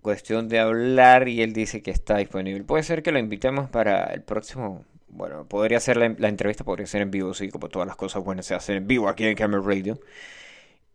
[0.06, 2.64] cuestión de hablar y él dice que está disponible.
[2.64, 4.86] Puede ser que lo invitemos para el próximo.
[5.08, 8.46] Bueno, podría ser la, entrevista, podría ser en vivo, sí, como todas las cosas buenas
[8.46, 10.00] se hacen en vivo aquí en Camera Radio.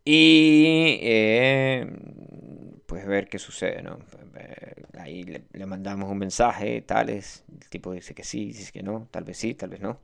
[0.05, 1.85] Y eh,
[2.85, 3.99] pues ver qué sucede, ¿no?
[4.37, 7.43] Eh, ahí le, mandamos un mensaje, tales.
[7.51, 9.99] El tipo dice que sí, dice que no, tal vez sí, tal vez no.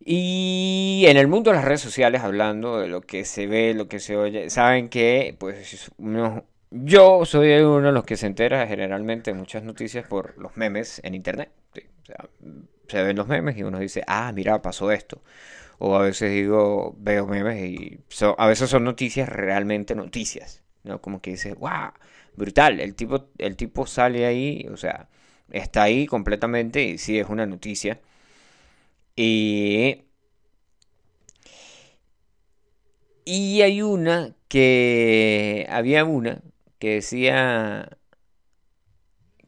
[0.00, 3.86] Y en el mundo de las redes sociales, hablando de lo que se ve, lo
[3.86, 8.66] que se oye, saben que pues uno, yo soy uno de los que se entera
[8.66, 11.50] generalmente muchas noticias por los memes en internet.
[12.88, 15.22] se ven los memes y uno dice, ah, mira, pasó esto.
[15.78, 18.00] O a veces digo, veo memes y
[18.38, 20.62] a veces son noticias realmente noticias.
[20.84, 21.00] ¿no?
[21.00, 21.92] Como que dice, wow,
[22.36, 22.80] brutal.
[22.80, 25.08] El tipo, el tipo sale ahí, o sea,
[25.50, 28.00] está ahí completamente y sí es una noticia.
[29.16, 30.04] Y
[33.24, 36.40] y hay una que había una
[36.78, 37.98] que decía,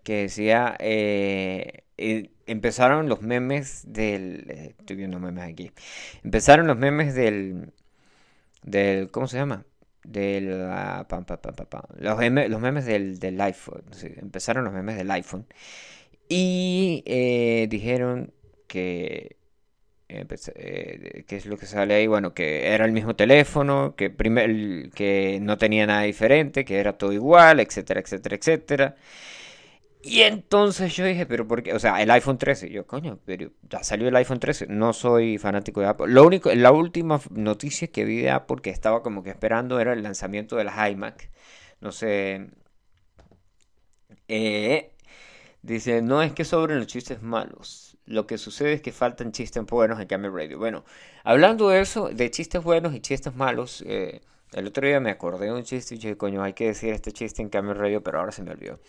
[0.02, 5.72] que decía, eh, eh, empezaron los memes del, eh, estoy viendo memes aquí,
[6.24, 7.72] empezaron los memes del,
[8.62, 9.64] del, ¿cómo se llama?
[10.04, 11.06] Del, ah,
[11.98, 12.18] los,
[12.50, 15.46] los, memes del, del iPhone, empezaron los memes del iPhone.
[16.28, 17.04] Y
[17.68, 18.32] dijeron
[18.68, 19.36] que
[20.10, 22.06] eh, ¿Qué es lo que sale ahí?
[22.06, 26.94] Bueno, que era el mismo teléfono, que, primer, que no tenía nada diferente, que era
[26.98, 28.96] todo igual, etcétera, etcétera, etcétera.
[30.02, 31.74] Y entonces yo dije, pero ¿por qué?
[31.74, 32.70] O sea, el iPhone 13.
[32.70, 34.66] Yo, coño, pero ya salió el iPhone 13.
[34.68, 36.06] No soy fanático de Apple.
[36.08, 39.92] Lo único, la última noticia que vi de Apple que estaba como que esperando era
[39.92, 41.30] el lanzamiento de las iMac.
[41.80, 42.50] No sé.
[44.28, 44.92] Eh,
[45.62, 49.64] dice, no es que sobren los chistes malos lo que sucede es que faltan chistes
[49.64, 50.58] buenos en Camera Radio.
[50.58, 50.84] Bueno,
[51.24, 54.20] hablando de eso, de chistes buenos y chistes malos, eh,
[54.52, 57.12] el otro día me acordé de un chiste y dije, coño, hay que decir este
[57.12, 58.80] chiste en Camera Radio, pero ahora se me olvidó.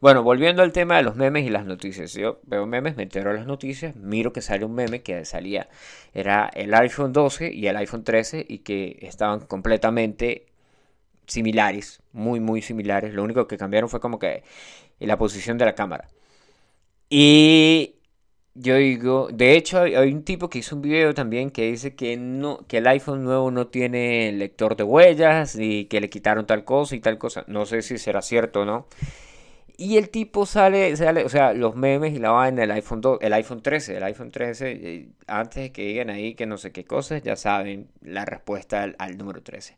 [0.00, 2.12] Bueno, volviendo al tema de los memes y las noticias.
[2.12, 5.68] Yo veo memes, me entero las noticias, miro que sale un meme que salía,
[6.14, 10.46] era el iPhone 12 y el iPhone 13 y que estaban completamente
[11.26, 13.12] similares, muy, muy similares.
[13.14, 14.44] Lo único que cambiaron fue como que
[15.00, 16.08] la posición de la cámara.
[17.10, 17.96] Y
[18.60, 22.16] yo digo, de hecho hay, un tipo que hizo un video también que dice que
[22.16, 26.64] no, que el iPhone nuevo no tiene lector de huellas y que le quitaron tal
[26.64, 27.44] cosa y tal cosa.
[27.46, 28.86] No sé si será cierto o no.
[29.76, 33.18] Y el tipo sale, sale, o sea, los memes y la vaina del iPhone 2,
[33.22, 36.72] el iPhone 13, el iPhone 13, eh, antes de que digan ahí que no sé
[36.72, 39.76] qué cosas, ya saben la respuesta al, número 13.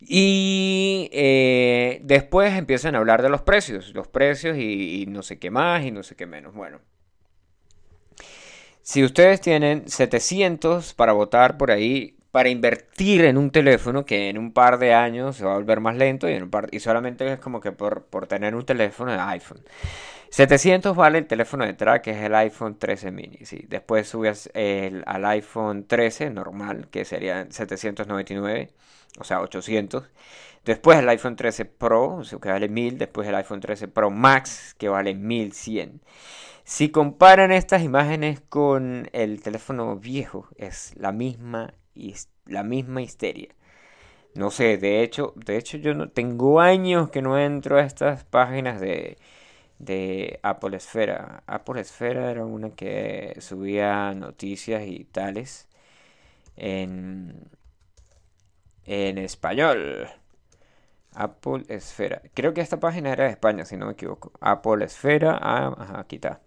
[0.00, 5.50] Y eh, después empiezan a hablar de los precios, los precios y no sé qué
[5.50, 6.54] más y no sé qué menos.
[6.54, 6.78] Bueno,
[8.88, 14.38] si ustedes tienen 700 para votar por ahí, para invertir en un teléfono que en
[14.38, 17.70] un par de años se va a volver más lento y, solamente es como que
[17.70, 19.60] por, por tener un teléfono de iPhone.
[20.30, 23.44] 700 vale el teléfono de detrás, que es el iPhone 13 mini.
[23.44, 23.66] ¿sí?
[23.68, 28.70] Después subes al iPhone 13 normal, que sería 799,
[29.18, 30.04] o sea, 800.
[30.64, 32.96] Después el iPhone 13 Pro, que vale 1000.
[32.96, 36.00] Después el iPhone 13 Pro Max, que vale 1100.
[36.68, 41.72] Si comparan estas imágenes con el teléfono viejo, es la misma,
[42.44, 43.54] la misma histeria.
[44.34, 48.24] No sé, de hecho, de hecho yo no tengo años que no entro a estas
[48.24, 49.16] páginas de,
[49.78, 51.42] de Apple Esfera.
[51.46, 55.68] Apple Esfera era una que subía noticias y tales
[56.56, 57.48] en,
[58.84, 60.08] en español.
[61.14, 62.22] Apple Esfera.
[62.34, 64.32] Creo que esta página era de España, si no me equivoco.
[64.40, 65.38] Apple Esfera.
[65.40, 66.42] Ah, ajá, aquí está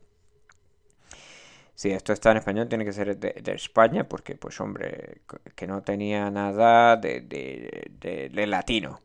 [1.76, 5.22] si esto está en español tiene que ser de, España porque pues hombre
[5.56, 9.02] que no tenía nada de, latino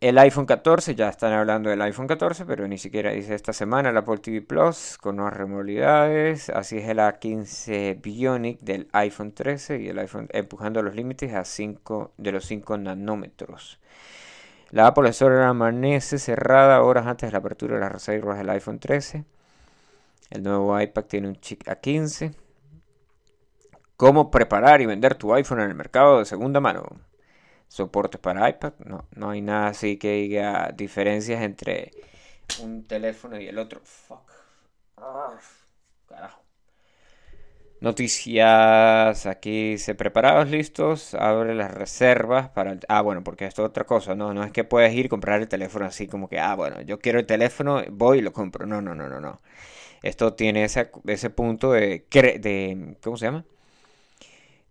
[0.00, 3.90] El iPhone 14, ya están hablando del iPhone 14, pero ni siquiera dice esta semana
[3.90, 6.48] el Apple TV Plus con nuevas remolidades.
[6.48, 11.44] Así es el A15 Bionic del iPhone 13 y el iPhone empujando los límites a
[11.44, 13.78] 5 de los 5 nanómetros.
[14.70, 18.78] La Apple Store amanece cerrada horas antes de la apertura de las reservas del iPhone
[18.78, 19.24] 13.
[20.30, 22.34] El nuevo iPad tiene un chip A15.
[23.96, 26.86] ¿Cómo preparar y vender tu iPhone en el mercado de segunda mano?
[27.70, 28.74] soportes para iPad.
[28.84, 31.92] No, no hay nada así que diga diferencias entre
[32.62, 33.80] un teléfono y el otro.
[33.84, 34.30] Fuck.
[34.96, 35.38] Ah,
[36.08, 36.42] carajo.
[37.80, 42.80] Noticias, aquí se preparados, listos, abre las reservas para el...
[42.88, 45.40] Ah, bueno, porque esto es otra cosa, no, no es que puedes ir a comprar
[45.40, 48.66] el teléfono así como que, ah, bueno, yo quiero el teléfono, voy y lo compro.
[48.66, 49.40] No, no, no, no, no.
[50.02, 52.96] Esto tiene ese, ese punto de, de...
[53.02, 53.44] ¿Cómo se llama?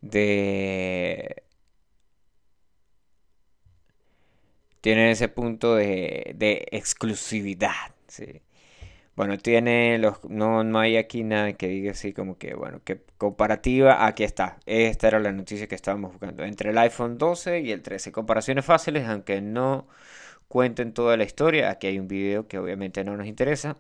[0.02, 1.44] De
[4.82, 7.94] tiene ese punto de, de exclusividad.
[8.08, 8.42] ¿sí?
[9.16, 13.02] Bueno, tiene los, no, no hay aquí nada que diga así como que, bueno, que
[13.18, 14.60] comparativa, aquí está.
[14.66, 16.44] Esta era la noticia que estábamos buscando.
[16.46, 18.12] Entre el iPhone 12 y el 13.
[18.12, 19.88] Comparaciones fáciles, aunque no
[20.48, 21.72] cuenten toda la historia.
[21.72, 23.78] Aquí hay un video que obviamente no nos interesa.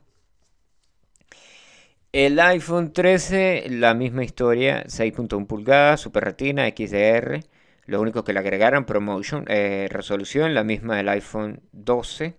[2.11, 7.41] El iPhone 13, la misma historia, 6.1 pulgadas, Super Retina, XDR.
[7.85, 12.35] Lo único que le agregaron, promotion, eh, resolución, la misma del iPhone 12.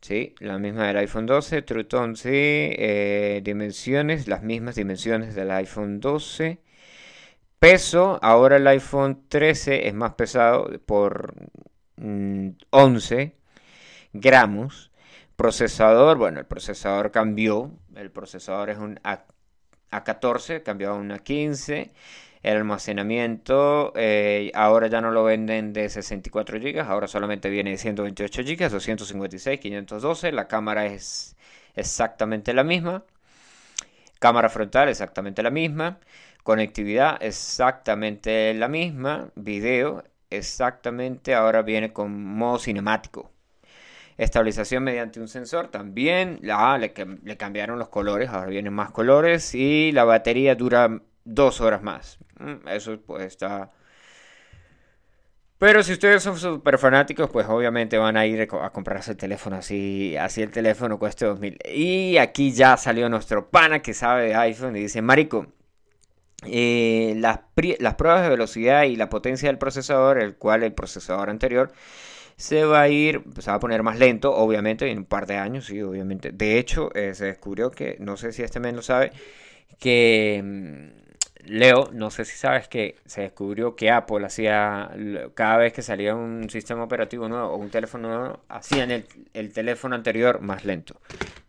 [0.00, 1.62] Sí, la misma del iPhone 12.
[1.62, 2.28] True Tone, sí.
[2.32, 6.60] Eh, dimensiones, las mismas dimensiones del iPhone 12.
[7.58, 11.34] Peso, ahora el iPhone 13 es más pesado por
[12.70, 14.92] 11 mm, gramos.
[15.36, 17.72] Procesador, bueno, el procesador cambió.
[17.96, 19.24] El procesador es un A,
[19.90, 21.90] A14, cambió a un A15.
[22.42, 27.78] El almacenamiento eh, ahora ya no lo venden de 64 GB, ahora solamente viene de
[27.78, 30.30] 128 GB, 256, 512.
[30.32, 31.36] La cámara es
[31.74, 33.04] exactamente la misma.
[34.18, 35.98] Cámara frontal exactamente la misma.
[36.42, 39.30] Conectividad exactamente la misma.
[39.34, 43.33] Video exactamente ahora viene con modo cinemático.
[44.16, 46.40] Estabilización mediante un sensor también.
[46.42, 49.54] Le, cambiaron los colores, ahora vienen más colores.
[49.54, 52.18] Y la batería dura dos horas más.
[52.38, 53.72] Mm, eso pues está...
[55.58, 59.56] Pero si ustedes son súper fanáticos, pues obviamente van a ir a comprarse el teléfono
[59.56, 61.58] así, así el teléfono cueste 2000.
[61.72, 65.46] Y aquí ya salió nuestro pana que sabe de iPhone y dice, Marico,
[66.46, 67.38] eh, las,
[67.96, 71.72] pruebas de velocidad y la potencia del procesador, el cual el procesador anterior
[72.36, 75.36] se va a ir, se va a poner más lento, obviamente, en un par de
[75.36, 76.32] años, sí, obviamente.
[76.32, 79.12] De hecho, eh, se descubrió que, no sé si este men lo sabe,
[79.78, 81.04] que mm,
[81.46, 84.90] Leo, no sé si sabes que se descubrió que Apple hacía,
[85.34, 89.52] cada vez que salía un sistema operativo nuevo o un teléfono nuevo, hacían el, el
[89.52, 91.00] teléfono anterior más lento,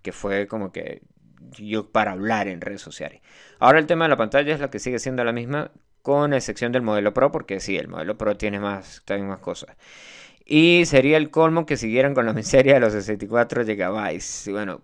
[0.01, 1.01] que fue como que
[1.51, 3.21] yo para hablar en redes sociales.
[3.59, 5.71] Ahora el tema de la pantalla es lo que sigue siendo la misma,
[6.01, 9.75] con excepción del modelo Pro, porque sí, el modelo Pro tiene más, tiene más cosas.
[10.45, 14.51] Y sería el colmo que siguieran con la miseria de los 64 GB.
[14.51, 14.81] Bueno,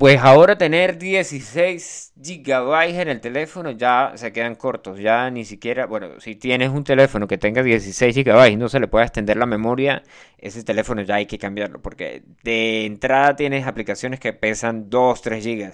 [0.00, 5.84] pues ahora tener 16 GB en el teléfono ya se quedan cortos, ya ni siquiera,
[5.84, 9.36] bueno, si tienes un teléfono que tenga 16 GB y no se le puede extender
[9.36, 10.02] la memoria,
[10.38, 15.44] ese teléfono ya hay que cambiarlo, porque de entrada tienes aplicaciones que pesan 2, 3
[15.44, 15.72] GB.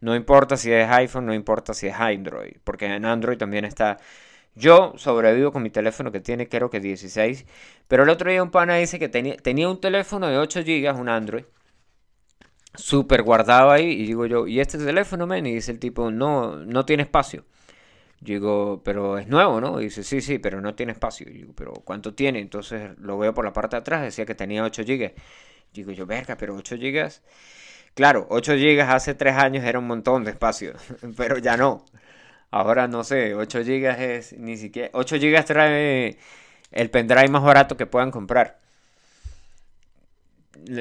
[0.00, 3.98] No importa si es iPhone, no importa si es Android, porque en Android también está...
[4.56, 7.46] Yo sobrevivo con mi teléfono que tiene creo que 16,
[7.88, 10.98] pero el otro día un pana dice que tenía, tenía un teléfono de 8 GB,
[10.98, 11.44] un Android,
[12.74, 13.90] súper guardado ahí.
[13.90, 15.46] Y digo yo, ¿y este teléfono, men?
[15.46, 17.44] Y dice el tipo, no, no tiene espacio.
[18.20, 19.80] digo, pero es nuevo, ¿no?
[19.80, 21.26] Y dice, sí, sí, pero no tiene espacio.
[21.30, 22.40] digo, pero ¿cuánto tiene?
[22.40, 25.14] Entonces lo veo por la parte de atrás, decía que tenía 8 GB.
[25.72, 27.10] Digo yo, verga, pero 8 GB.
[27.94, 30.74] Claro, 8 GB hace 3 años era un montón de espacio,
[31.16, 31.84] pero ya no.
[32.50, 34.90] Ahora no sé, 8 GB es ni siquiera.
[34.92, 36.18] 8 GB trae
[36.72, 38.58] el pendrive más barato que puedan comprar.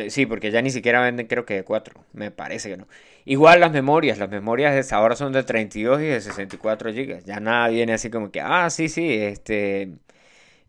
[0.09, 2.87] Sí, porque ya ni siquiera venden creo que de 4, me parece que no.
[3.25, 7.23] Igual las memorias, las memorias ahora son de 32 y de 64 GB.
[7.25, 9.89] Ya nada viene así como que, ah, sí, sí, este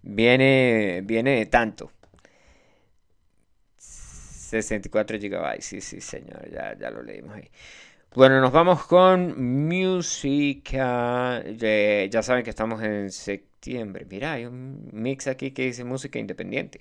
[0.03, 1.93] viene viene tanto.
[3.79, 7.51] 64 GB, sí, sí, señor, ya, ya lo leímos ahí.
[8.17, 11.45] Bueno, nos vamos con música.
[11.45, 14.07] ya saben que estamos en septiembre.
[14.09, 16.81] Mira, hay un mix aquí que dice música independiente.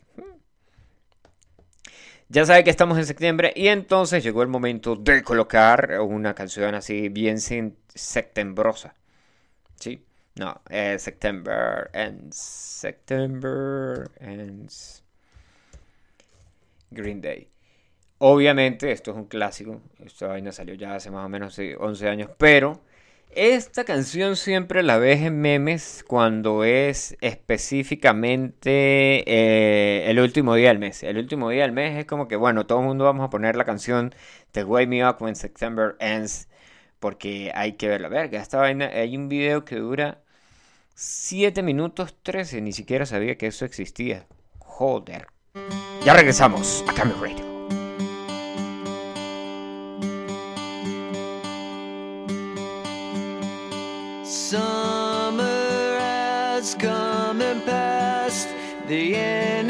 [2.29, 6.73] Ya sabe que estamos en septiembre y entonces llegó el momento de colocar una canción
[6.73, 7.37] así bien
[7.93, 8.95] septembrosa.
[9.77, 10.05] ¿Sí?
[10.35, 12.37] No, eh, September ends.
[12.37, 15.03] September ends.
[16.91, 17.54] Green Day.
[18.17, 19.81] Obviamente, esto es un clásico.
[20.03, 22.29] Esta vaina salió ya hace más o menos 11 años.
[22.37, 22.81] Pero
[23.31, 30.79] esta canción siempre la ves en memes cuando es específicamente eh, el último día del
[30.79, 31.03] mes.
[31.03, 33.57] El último día del mes es como que, bueno, todo el mundo vamos a poner
[33.57, 34.15] la canción
[34.51, 36.47] The Wake Me Up When September Ends.
[36.99, 38.41] Porque hay que ver la verga.
[38.41, 40.21] Esta vaina, hay un video que dura
[40.93, 42.61] 7 minutos 13.
[42.61, 44.25] Ni siquiera sabía que eso existía.
[44.59, 45.27] Joder.
[46.05, 47.44] Ya regresamos a Cameo Radio.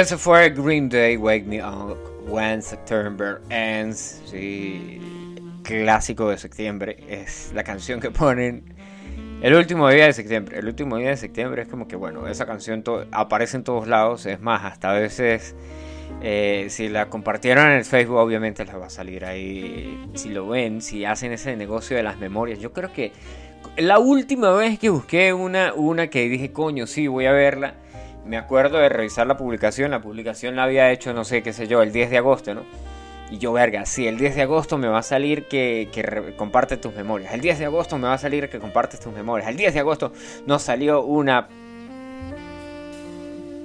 [0.00, 4.22] Ese fue Green Day, Wake Me Up When September Ends.
[4.24, 4.98] Sí,
[5.62, 6.96] clásico de septiembre.
[7.06, 8.64] Es la canción que ponen
[9.42, 10.58] el último día de septiembre.
[10.58, 12.82] El último día de septiembre es como que, bueno, esa canción
[13.12, 14.24] aparece en todos lados.
[14.24, 15.54] Es más, hasta a veces,
[16.22, 20.02] eh, si la compartieron en el Facebook, obviamente les va a salir ahí.
[20.14, 22.58] Si lo ven, si hacen ese negocio de las memorias.
[22.58, 23.12] Yo creo que
[23.76, 27.74] la última vez que busqué una, una que dije, coño, sí, voy a verla
[28.30, 31.66] me acuerdo de revisar la publicación, la publicación la había hecho, no sé, qué sé
[31.66, 32.62] yo, el 10 de agosto, ¿no?
[33.28, 36.76] Y yo, verga, sí, el 10 de agosto me va a salir que, que comparte
[36.76, 37.34] tus memorias.
[37.34, 39.48] El 10 de agosto me va a salir que compartes tus memorias.
[39.48, 40.12] El 10 de agosto
[40.46, 41.48] nos salió una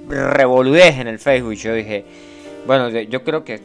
[0.08, 1.54] revoludez en el Facebook.
[1.54, 2.04] Yo dije,
[2.66, 3.62] bueno, yo creo que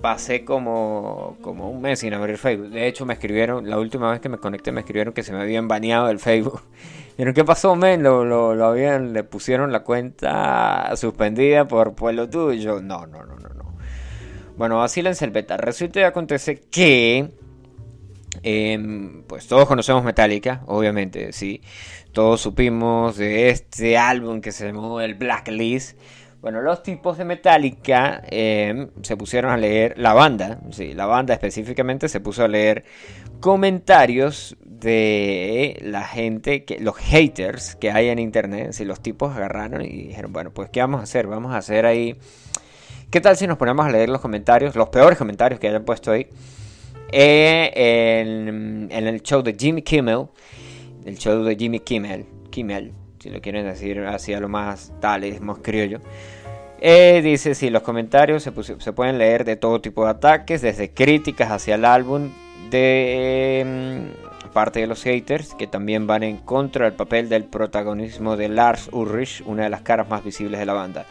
[0.00, 2.70] pasé como, como un mes sin abrir Facebook.
[2.70, 5.42] De hecho, me escribieron, la última vez que me conecté, me escribieron que se me
[5.42, 6.62] habían baneado el Facebook.
[7.16, 8.02] ¿Pero qué pasó, men?
[8.02, 12.80] Lo, lo, habían, le pusieron la cuenta suspendida por pueblo tuyo.
[12.80, 13.74] No, no, no, no, no.
[14.56, 15.56] Bueno, así la el beta.
[15.56, 17.30] Resulta y acontece que.
[18.42, 21.62] Em, pues todos conocemos Metallica, obviamente, sí.
[22.12, 25.98] Todos supimos de este álbum que se llamó el Blacklist.
[26.40, 31.32] Bueno, los tipos de Metallica em, se pusieron a leer, la banda, sí, la banda
[31.32, 32.84] específicamente se puso a leer
[33.44, 39.82] comentarios de la gente, que, los haters que hay en internet, si los tipos agarraron
[39.82, 41.26] y dijeron, bueno, pues ¿qué vamos a hacer?
[41.26, 42.16] Vamos a hacer ahí...
[43.10, 46.10] ¿Qué tal si nos ponemos a leer los comentarios, los peores comentarios que hayan puesto
[46.10, 46.26] ahí?
[47.12, 50.26] Eh, en, el show de Jimmy Kimmel,
[51.04, 55.38] el show de Jimmy Kimmel, Kimmel, si lo quieren decir así a lo más tal,
[55.42, 56.00] más criollo.
[56.80, 60.94] Eh, dice, si los comentarios se, se, pueden leer de todo tipo de ataques, desde
[60.94, 62.30] críticas hacia el álbum,
[62.74, 64.12] de em,
[64.52, 68.88] parte de los haters que también van en contra del papel del protagonismo de Lars
[68.90, 71.06] Ulrich, una de las caras más visibles de la banda.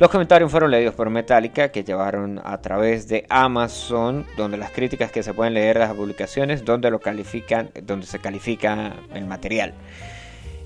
[0.00, 5.12] Los comentarios fueron leídos por Metallica, que llevaron a través de Amazon, donde las críticas
[5.12, 9.74] que se pueden leer las publicaciones, donde lo califican, donde se califica el material.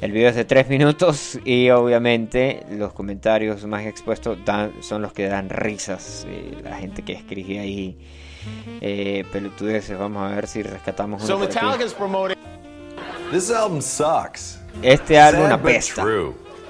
[0.01, 4.39] El video es de 3 minutos y obviamente los comentarios más expuestos
[4.81, 6.27] son los que dan risas.
[6.29, 7.99] Eh, la gente que escribe ahí
[8.81, 9.99] eh, pelotudeces.
[9.99, 11.49] Vamos a ver si rescatamos uno
[11.97, 12.37] por
[13.31, 14.59] This album sucks.
[14.83, 16.05] Este álbum apesta.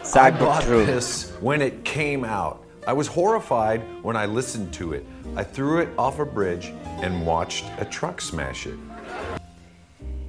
[0.02, 0.84] Sad but true.
[0.84, 2.64] this when it came out.
[2.86, 5.04] I was horrified when I listened to it.
[5.36, 8.74] I threw it off a bridge and watched a truck smash it.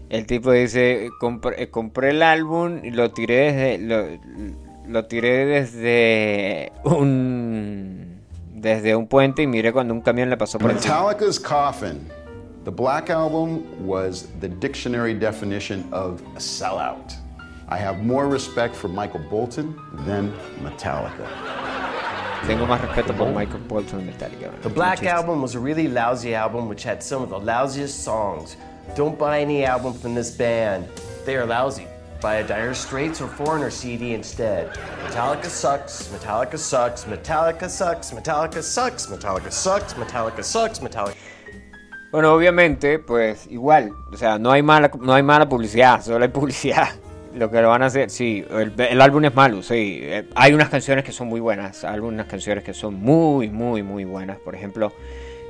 [0.10, 4.20] El tipo dice, compré, eh, compré el álbum y lo tiré desde lo,
[4.88, 8.11] lo tiré desde un
[8.62, 12.08] desde un puente y miré cuando un camión le pasó por Metallica's Coffin.
[12.64, 17.16] The Black Album was the dictionary definition of a sellout.
[17.70, 20.32] I have more respect for Michael Bolton than
[20.62, 21.26] Metallica.
[22.46, 24.62] Tengo más respeto por Michael Bolton y Metallica.
[24.62, 28.58] The Black Album was a really lousy album which had some of the lousiest songs.
[28.96, 30.88] Don't buy any album from this band.
[31.26, 31.88] They are lousy.
[42.12, 46.30] Bueno, obviamente, pues igual, o sea, no hay mala, no hay mala publicidad, solo hay
[46.32, 46.90] publicidad.
[47.34, 50.00] Lo que lo van a hacer, sí, el, el álbum es malo, sí.
[50.04, 54.04] Eh, hay unas canciones que son muy buenas, algunas canciones que son muy, muy, muy
[54.04, 54.38] buenas.
[54.40, 54.92] Por ejemplo,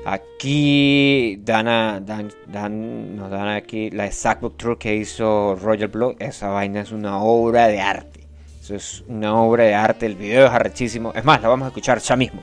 [0.04, 6.16] Aquí dan, dan, nos dan aquí la exact book True que hizo Roger Blood.
[6.20, 8.28] Esa vaina es una obra de arte.
[8.60, 10.08] Eso es una obra de arte.
[10.08, 11.14] El video es arrechísimo.
[11.14, 12.42] Es más, la vamos a escuchar ya mismo.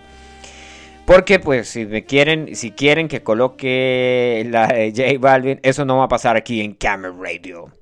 [1.04, 5.96] Porque pues si me quieren, si quieren que coloque la de J Balvin, eso no
[5.96, 7.72] va a pasar aquí en Camera Radio.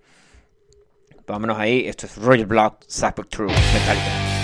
[1.26, 1.86] Vámonos ahí.
[1.86, 2.84] Esto es Roger Block,
[3.16, 4.35] Book True, Metallica.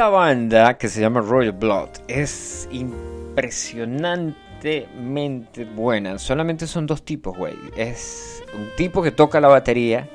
[0.00, 6.18] Esta banda que se llama Royal Blood es impresionantemente buena.
[6.18, 7.52] Solamente son dos tipos, güey.
[7.76, 10.08] Es un tipo que toca la batería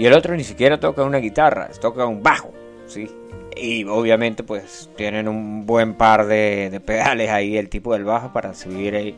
[0.00, 2.50] y el otro ni siquiera toca una guitarra, toca un bajo,
[2.88, 3.08] ¿sí?
[3.56, 8.52] Y obviamente pues tienen un buen par de, pedales ahí, el tipo del bajo para
[8.52, 9.14] subir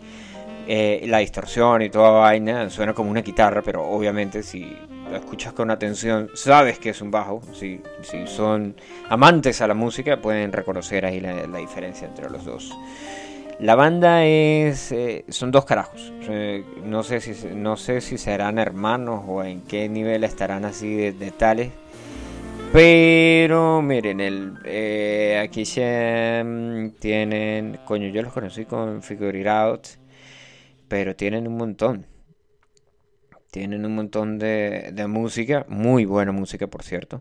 [0.68, 2.68] eh, la distorsión y toda vaina.
[2.68, 4.76] Suena como una guitarra, pero obviamente si
[5.16, 7.42] escuchas con atención sabes que es un bajo.
[7.52, 8.76] Si, si son
[9.08, 12.72] amantes a la música pueden reconocer ahí la, diferencia entre los dos.
[13.60, 14.92] La banda es.
[14.92, 16.12] eh, son dos carajos.
[16.28, 20.96] Eh, no, sé si, no sé si serán hermanos o en qué nivel estarán así
[20.96, 21.70] de, tales.
[22.72, 27.78] Pero miren, el, eh, aquí mm, tienen.
[27.84, 29.86] Coño, yo los conocí con Figure It Out.
[30.88, 32.11] Pero tienen un montón.
[33.52, 35.66] Tienen un montón de, música.
[35.68, 37.20] Muy buena música, por cierto.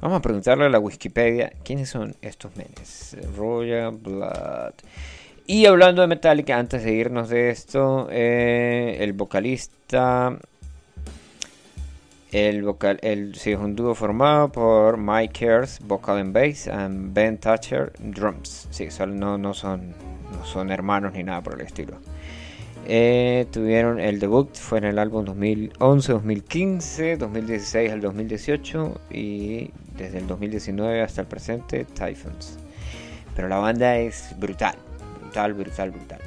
[0.00, 3.16] Vamos a preguntarle a la Wikipedia quiénes son estos menes.
[3.36, 4.72] Royal Blood.
[5.46, 10.36] Y hablando de Metallica, antes de irnos de esto, eh, el vocalista.
[12.32, 17.14] El vocal, el, sí, es un dúo formado por Mike Kears, vocal and bass, and
[17.14, 18.66] Ben Thatcher, drums.
[18.72, 19.94] Sí, son, no, no, son,
[20.32, 22.00] no son hermanos ni nada por el estilo.
[22.86, 30.18] Eh, tuvieron el debut, fue en el álbum 2011, 2015, 2016 al 2018 y desde
[30.18, 32.58] el 2019 hasta el presente, Typhoons.
[33.36, 34.74] Pero la banda es brutal,
[35.20, 36.20] brutal, brutal, brutal.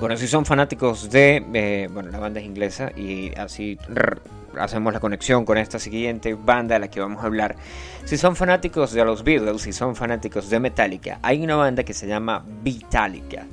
[0.00, 4.22] Bueno, si son fanáticos de, eh, bueno, la banda es inglesa y así rrr,
[4.58, 7.56] hacemos la conexión con esta siguiente banda de la que vamos a hablar.
[8.04, 11.94] Si son fanáticos de los Beatles, si son fanáticos de Metallica, hay una banda que
[11.94, 13.46] se llama Vitalica.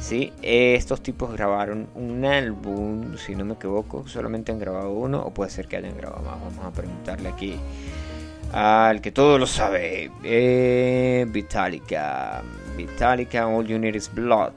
[0.00, 0.32] ¿Sí?
[0.42, 5.50] Estos tipos grabaron un álbum, si no me equivoco, solamente han grabado uno o puede
[5.50, 6.40] ser que hayan grabado más.
[6.40, 7.56] Vamos a preguntarle aquí
[8.52, 10.10] al que todo lo sabe.
[10.22, 12.42] Eh, Vitalica,
[12.76, 14.52] Vitalica, All You Need Is Blood.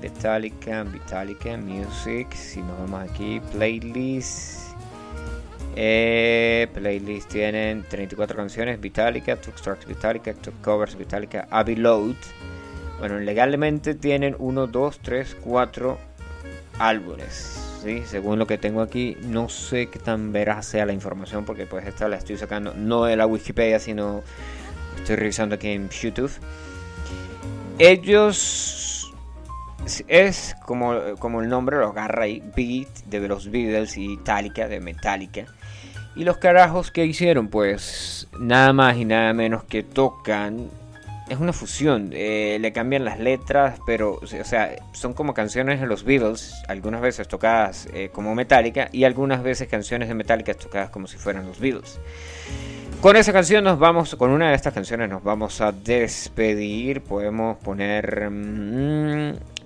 [0.00, 2.32] Vitalica, Vitalica, Music.
[2.32, 4.68] Si nos vamos aquí, playlist.
[5.76, 8.80] Eh, playlist tienen 34 canciones.
[8.80, 12.16] Vitalica, Took Start Vitalica, Took Covers Vitalica, Abbey Load.
[12.98, 15.98] Bueno, legalmente tienen 1, 2, 3, 4
[16.78, 17.78] álbumes.
[17.82, 18.02] ¿sí?
[18.06, 21.86] Según lo que tengo aquí, no sé qué tan veraz sea la información porque pues
[21.86, 24.22] esta la estoy sacando no de la Wikipedia, sino
[24.96, 26.32] estoy revisando aquí en YouTube.
[27.78, 29.14] Ellos
[30.08, 34.80] es como, como el nombre lo agarra ahí, Beat de los Beatles y Metallica de
[34.80, 35.46] Metallica.
[36.16, 40.68] Y los carajos que hicieron, pues nada más y nada menos que tocan
[41.28, 42.10] es una fusión.
[42.12, 47.00] eh, le cambian las letras, pero, o sea, son como canciones de los Beatles, algunas
[47.00, 51.46] veces tocadas eh, como Metallica y algunas veces canciones de Metallica tocadas como si fueran
[51.46, 52.00] los Beatles.
[53.00, 57.00] Con esa canción nos vamos, con una de estas canciones nos vamos a despedir.
[57.02, 58.28] Podemos poner.
[58.28, 59.57] mm,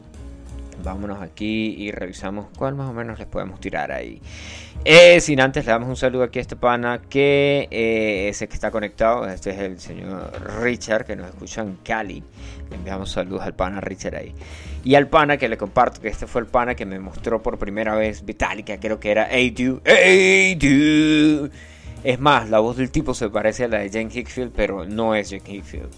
[0.83, 4.21] vámonos aquí y revisamos cuál más o menos les podemos tirar ahí.
[4.85, 8.55] Eh, sin antes le damos un saludo aquí a este pana que eh, ese que
[8.55, 9.27] está conectado.
[9.29, 12.23] Este es el señor Richard que nos escucha en Cali.
[12.71, 14.35] Le enviamos saludos al pana Richard ahí.
[14.85, 17.59] Y al pana que le comparto que este fue el pana que me mostró por
[17.59, 18.79] primera vez Vitalica.
[18.81, 19.81] Creo que era Hey Du.
[19.85, 21.51] Hey Du.
[22.03, 25.15] Es más, la voz del tipo se parece a la de Jane Hickfield, pero no
[25.15, 25.91] es Jane Hickfield.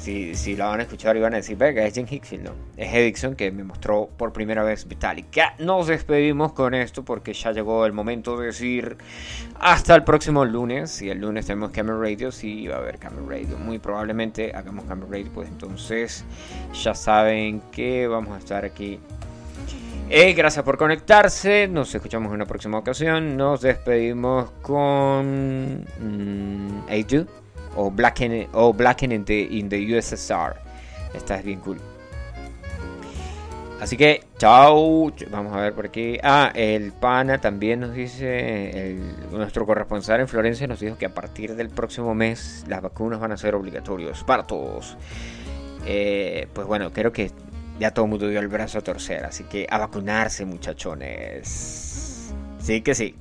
[0.00, 2.52] Si, si la van a escuchar y van a decir, venga, es Jane Hickfield, no.
[2.74, 5.54] Es Edison que me mostró por primera vez Metallica.
[5.58, 8.96] Nos despedimos con esto porque ya llegó el momento de decir
[9.58, 10.90] hasta el próximo lunes.
[10.90, 13.58] Si el lunes tenemos Camera Radio, sí va a haber Camera Radio.
[13.58, 16.24] Muy probablemente hagamos Camera Radio, pues entonces
[16.72, 18.98] ya saben que vamos a estar aquí
[20.12, 21.68] eh, gracias por conectarse.
[21.68, 23.36] Nos escuchamos en una próxima ocasión.
[23.36, 27.28] Nos despedimos con mm, A2
[27.80, 30.54] o Blacken o Blacken in the, in the USSR.
[31.14, 31.80] Esta es bien cool.
[33.80, 35.10] Así que, chao.
[35.30, 36.18] Vamos a ver por aquí.
[36.22, 38.98] Ah, el pana también nos dice,
[39.32, 43.32] nuestro corresponsal en Florencia nos dijo que a partir del próximo mes las vacunas van
[43.32, 44.98] a ser obligatorios para todos.
[45.86, 47.30] Eh, pues bueno, creo que
[47.78, 52.34] ya todo el mundo dio el brazo a torcer, así que a vacunarse, muchachones.
[52.58, 53.14] Sí que sí.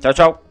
[0.00, 0.47] Chao, chao.